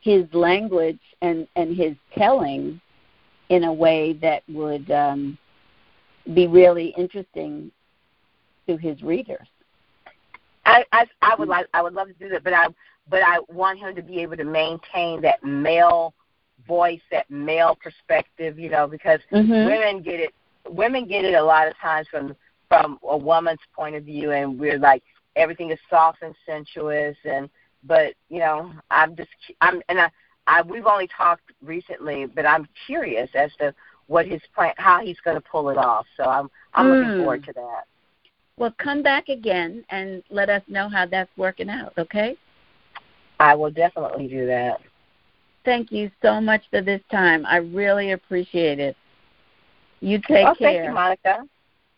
his 0.00 0.24
language 0.32 1.00
and 1.22 1.46
and 1.56 1.76
his 1.76 1.96
telling 2.16 2.80
in 3.48 3.64
a 3.64 3.72
way 3.72 4.12
that 4.14 4.42
would 4.48 4.90
um, 4.90 5.38
be 6.34 6.46
really 6.46 6.88
interesting 6.96 7.70
to 8.66 8.76
his 8.76 9.02
readers. 9.02 9.46
I 10.64 10.84
I 10.92 11.06
I 11.22 11.34
would 11.38 11.48
like 11.48 11.66
I 11.74 11.82
would 11.82 11.94
love 11.94 12.08
to 12.08 12.14
do 12.14 12.28
that, 12.30 12.42
but 12.42 12.52
I 12.52 12.66
but 13.08 13.22
I 13.22 13.38
want 13.48 13.78
him 13.78 13.94
to 13.94 14.02
be 14.02 14.20
able 14.20 14.36
to 14.36 14.44
maintain 14.44 15.20
that 15.22 15.42
male 15.44 16.14
voice, 16.66 17.00
that 17.10 17.30
male 17.30 17.76
perspective, 17.80 18.58
you 18.58 18.68
know, 18.70 18.86
because 18.86 19.20
Mhm. 19.32 19.64
women 19.64 20.02
get 20.02 20.20
it 20.20 20.34
women 20.68 21.06
get 21.06 21.24
it 21.24 21.34
a 21.34 21.42
lot 21.42 21.68
of 21.68 21.76
times 21.78 22.08
from 22.08 22.34
from 22.68 22.98
a 23.08 23.16
woman's 23.16 23.60
point 23.72 23.94
of 23.94 24.02
view 24.02 24.32
and 24.32 24.58
we're 24.58 24.78
like 24.78 25.02
everything 25.36 25.70
is 25.70 25.78
soft 25.88 26.22
and 26.22 26.34
sensuous 26.44 27.16
and 27.24 27.48
but 27.84 28.14
you 28.28 28.40
know 28.40 28.72
i'm 28.90 29.14
just 29.14 29.28
i'm 29.60 29.80
and 29.88 30.00
i 30.00 30.10
i 30.48 30.60
we've 30.62 30.86
only 30.86 31.06
talked 31.06 31.52
recently 31.62 32.26
but 32.26 32.44
i'm 32.44 32.66
curious 32.84 33.30
as 33.34 33.54
to 33.60 33.72
what 34.08 34.26
his 34.26 34.40
plan 34.56 34.72
how 34.76 35.00
he's 35.00 35.20
going 35.20 35.36
to 35.36 35.40
pull 35.48 35.68
it 35.70 35.78
off 35.78 36.04
so 36.16 36.24
i'm 36.24 36.50
i'm 36.74 36.86
Mm. 36.86 36.90
looking 36.90 37.16
forward 37.16 37.44
to 37.44 37.52
that 37.52 37.84
Well, 38.56 38.74
come 38.78 39.02
back 39.02 39.28
again 39.28 39.84
and 39.90 40.24
let 40.30 40.48
us 40.48 40.62
know 40.66 40.88
how 40.88 41.06
that's 41.06 41.30
working 41.36 41.68
out, 41.68 41.92
okay? 41.98 42.36
I 43.40 43.54
will 43.54 43.70
definitely 43.70 44.28
do 44.28 44.46
that 44.46 44.80
Thank 45.64 45.90
you 45.90 46.12
so 46.22 46.40
much 46.40 46.62
for 46.70 46.80
this 46.80 47.00
time. 47.10 47.44
I 47.44 47.56
really 47.56 48.12
appreciate 48.12 48.78
it. 48.78 48.96
You 49.98 50.18
take 50.20 50.46
oh 50.46 50.54
care. 50.54 50.72
thank 50.74 50.84
you 50.84 50.92
monica 50.92 51.42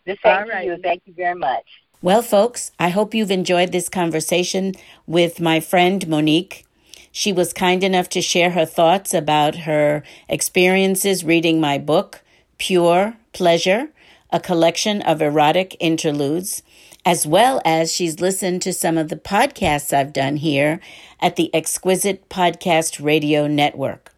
the 0.06 0.16
same 0.24 0.38
All 0.38 0.44
to 0.46 0.50
right. 0.50 0.66
you 0.66 0.78
thank 0.82 1.02
you 1.04 1.12
very 1.12 1.34
much 1.34 1.66
Well, 2.00 2.22
folks, 2.22 2.72
I 2.78 2.88
hope 2.88 3.12
you've 3.14 3.30
enjoyed 3.30 3.72
this 3.72 3.90
conversation 3.90 4.72
with 5.06 5.38
my 5.38 5.60
friend 5.60 6.08
Monique. 6.08 6.64
She 7.12 7.30
was 7.30 7.52
kind 7.52 7.84
enough 7.84 8.08
to 8.10 8.22
share 8.22 8.50
her 8.52 8.64
thoughts 8.64 9.12
about 9.12 9.54
her 9.68 10.02
experiences 10.30 11.22
reading 11.24 11.60
my 11.60 11.76
book, 11.76 12.22
Pure 12.56 13.16
Pleasure, 13.34 13.88
a 14.30 14.40
collection 14.40 15.02
of 15.02 15.20
erotic 15.20 15.76
interludes, 15.80 16.62
as 17.08 17.26
well 17.26 17.58
as 17.64 17.90
she's 17.90 18.20
listened 18.20 18.60
to 18.60 18.70
some 18.70 18.98
of 18.98 19.08
the 19.08 19.16
podcasts 19.16 19.96
I've 19.96 20.12
done 20.12 20.36
here 20.36 20.78
at 21.20 21.36
the 21.36 21.50
Exquisite 21.54 22.28
Podcast 22.28 23.02
Radio 23.02 23.46
Network. 23.46 24.12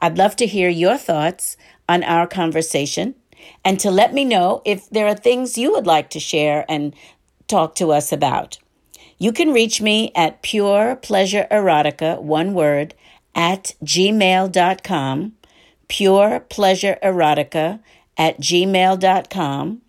I'd 0.00 0.18
love 0.18 0.36
to 0.36 0.46
hear 0.46 0.68
your 0.68 0.98
thoughts 0.98 1.56
on 1.88 2.04
our 2.04 2.26
conversation 2.26 3.14
and 3.64 3.80
to 3.80 3.90
let 3.90 4.12
me 4.12 4.22
know 4.26 4.60
if 4.66 4.90
there 4.90 5.06
are 5.06 5.14
things 5.14 5.56
you 5.56 5.72
would 5.72 5.86
like 5.86 6.10
to 6.10 6.20
share 6.20 6.66
and 6.68 6.94
talk 7.48 7.74
to 7.76 7.90
us 7.90 8.12
about. 8.12 8.58
You 9.16 9.32
can 9.32 9.54
reach 9.54 9.80
me 9.80 10.12
at 10.14 10.42
Pure 10.42 10.96
Pleasure 10.96 11.46
Erotica, 11.50 12.20
one 12.20 12.52
word, 12.52 12.92
at 13.34 13.74
gmail.com, 13.82 15.32
Pure 15.88 16.40
Pleasure 16.50 16.98
Erotica 17.02 17.80
at 18.18 18.38
gmail.com, 18.38 19.80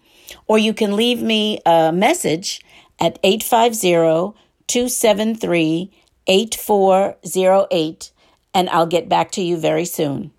or 0.47 0.57
you 0.57 0.73
can 0.73 0.95
leave 0.95 1.21
me 1.21 1.59
a 1.65 1.91
message 1.91 2.61
at 2.99 3.19
850 3.23 4.37
273 4.67 5.91
8408, 6.27 8.11
and 8.53 8.69
I'll 8.69 8.85
get 8.85 9.07
back 9.07 9.31
to 9.31 9.41
you 9.41 9.57
very 9.57 9.85
soon. 9.85 10.31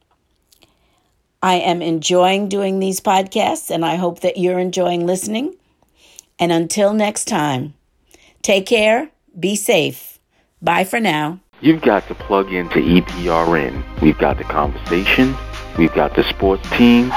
I 1.42 1.55
am 1.55 1.83
enjoying 1.83 2.48
doing 2.48 2.79
these 2.79 3.01
podcasts, 3.01 3.70
and 3.70 3.85
I 3.85 3.94
hope 3.94 4.20
that 4.20 4.37
you're 4.37 4.59
enjoying 4.59 5.07
listening. 5.07 5.55
And 6.38 6.53
until 6.53 6.92
next 6.92 7.27
time, 7.27 7.74
take 8.42 8.66
care, 8.66 9.11
be 9.38 9.57
safe. 9.57 10.18
Bye 10.61 10.85
for 10.85 11.01
now. 11.01 11.40
You've 11.61 11.83
got 11.83 12.07
to 12.09 12.14
plug 12.14 12.53
into 12.53 12.79
EPRN. 12.79 14.01
We've 14.01 14.18
got 14.18 14.38
the 14.38 14.44
conversation, 14.44 15.35
we've 15.77 15.94
got 15.94 16.14
the 16.14 16.22
sports 16.24 16.68
team, 16.70 17.11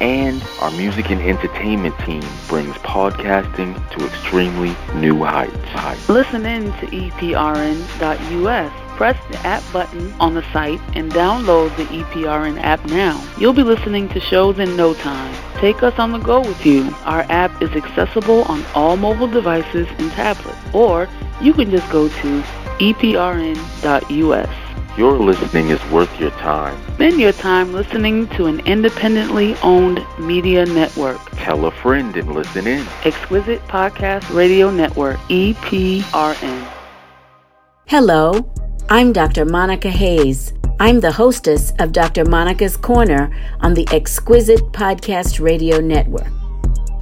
and 0.00 0.42
our 0.60 0.70
music 0.70 1.10
and 1.10 1.20
entertainment 1.20 1.96
team 2.00 2.22
brings 2.48 2.74
podcasting 2.76 3.74
to 3.90 4.06
extremely 4.06 4.74
new 4.98 5.22
heights. 5.24 6.08
Listen 6.08 6.46
in 6.46 6.64
to 6.64 6.86
EPRN.us. 6.86 8.72
Press 8.96 9.16
the 9.30 9.46
app 9.46 9.62
button 9.72 10.12
on 10.20 10.34
the 10.34 10.42
site 10.52 10.80
and 10.94 11.10
download 11.12 11.74
the 11.76 11.84
EPRN 11.86 12.60
app 12.62 12.84
now. 12.86 13.26
You'll 13.38 13.54
be 13.54 13.62
listening 13.62 14.08
to 14.10 14.20
shows 14.20 14.58
in 14.58 14.76
no 14.76 14.92
time. 14.94 15.34
Take 15.54 15.82
us 15.82 15.98
on 15.98 16.12
the 16.12 16.18
go 16.18 16.40
with 16.40 16.66
you. 16.66 16.94
Our 17.04 17.24
app 17.30 17.62
is 17.62 17.70
accessible 17.70 18.42
on 18.44 18.66
all 18.74 18.96
mobile 18.96 19.28
devices 19.28 19.88
and 19.98 20.10
tablets, 20.12 20.58
or 20.74 21.08
you 21.40 21.54
can 21.54 21.70
just 21.70 21.90
go 21.90 22.08
to 22.08 22.42
EPRN.us. 22.78 24.59
Your 24.96 25.18
listening 25.18 25.68
is 25.68 25.82
worth 25.92 26.18
your 26.18 26.32
time. 26.32 26.76
Spend 26.94 27.20
your 27.20 27.32
time 27.32 27.72
listening 27.72 28.26
to 28.30 28.46
an 28.46 28.58
independently 28.66 29.54
owned 29.62 30.04
media 30.18 30.66
network. 30.66 31.20
Tell 31.36 31.66
a 31.66 31.70
friend 31.70 32.16
and 32.16 32.34
listen 32.34 32.66
in. 32.66 32.84
Exquisite 33.04 33.62
Podcast 33.68 34.34
Radio 34.34 34.68
Network, 34.68 35.20
E 35.28 35.54
EPRN. 35.54 36.68
Hello, 37.86 38.52
I'm 38.88 39.12
Dr. 39.12 39.44
Monica 39.44 39.88
Hayes. 39.88 40.54
I'm 40.80 40.98
the 40.98 41.12
hostess 41.12 41.72
of 41.78 41.92
Dr. 41.92 42.24
Monica's 42.24 42.76
Corner 42.76 43.30
on 43.60 43.74
the 43.74 43.86
Exquisite 43.92 44.72
Podcast 44.72 45.38
Radio 45.38 45.78
Network. 45.78 46.32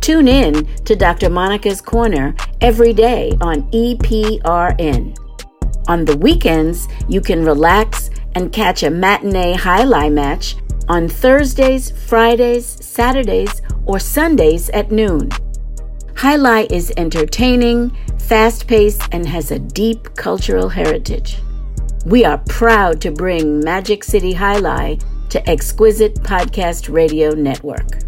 Tune 0.03 0.29
in 0.29 0.66
to 0.85 0.94
Dr. 0.94 1.31
Monica's 1.31 1.81
Corner 1.81 2.35
every 2.61 2.92
day 2.92 3.33
on 3.40 3.66
E 3.72 3.96
EPRN. 3.96 5.16
On 5.88 6.05
the 6.05 6.16
weekends, 6.18 6.87
you 7.09 7.20
can 7.20 7.44
relax 7.44 8.11
and 8.35 8.53
catch 8.53 8.83
a 8.83 8.90
matinee 8.90 9.57
jai-alai 9.57 10.12
match 10.12 10.57
on 10.88 11.09
Thursdays, 11.09 11.90
Fridays, 11.90 12.66
Saturdays, 12.66 13.62
or 13.87 13.98
Sundays 13.98 14.68
at 14.70 14.90
noon. 14.90 15.31
Jai-alai 16.14 16.70
is 16.70 16.92
entertaining, 16.96 17.96
fast 18.18 18.66
paced, 18.66 19.03
and 19.12 19.27
has 19.27 19.51
a 19.51 19.59
deep 19.59 20.14
cultural 20.14 20.68
heritage. 20.68 21.38
We 22.05 22.24
are 22.24 22.38
proud 22.48 23.01
to 23.01 23.11
bring 23.11 23.61
Magic 23.61 24.05
City 24.05 24.35
Jai-Alai 24.35 25.03
to 25.31 25.48
Exquisite 25.48 26.14
Podcast 26.16 26.92
Radio 26.92 27.31
Network. 27.31 28.08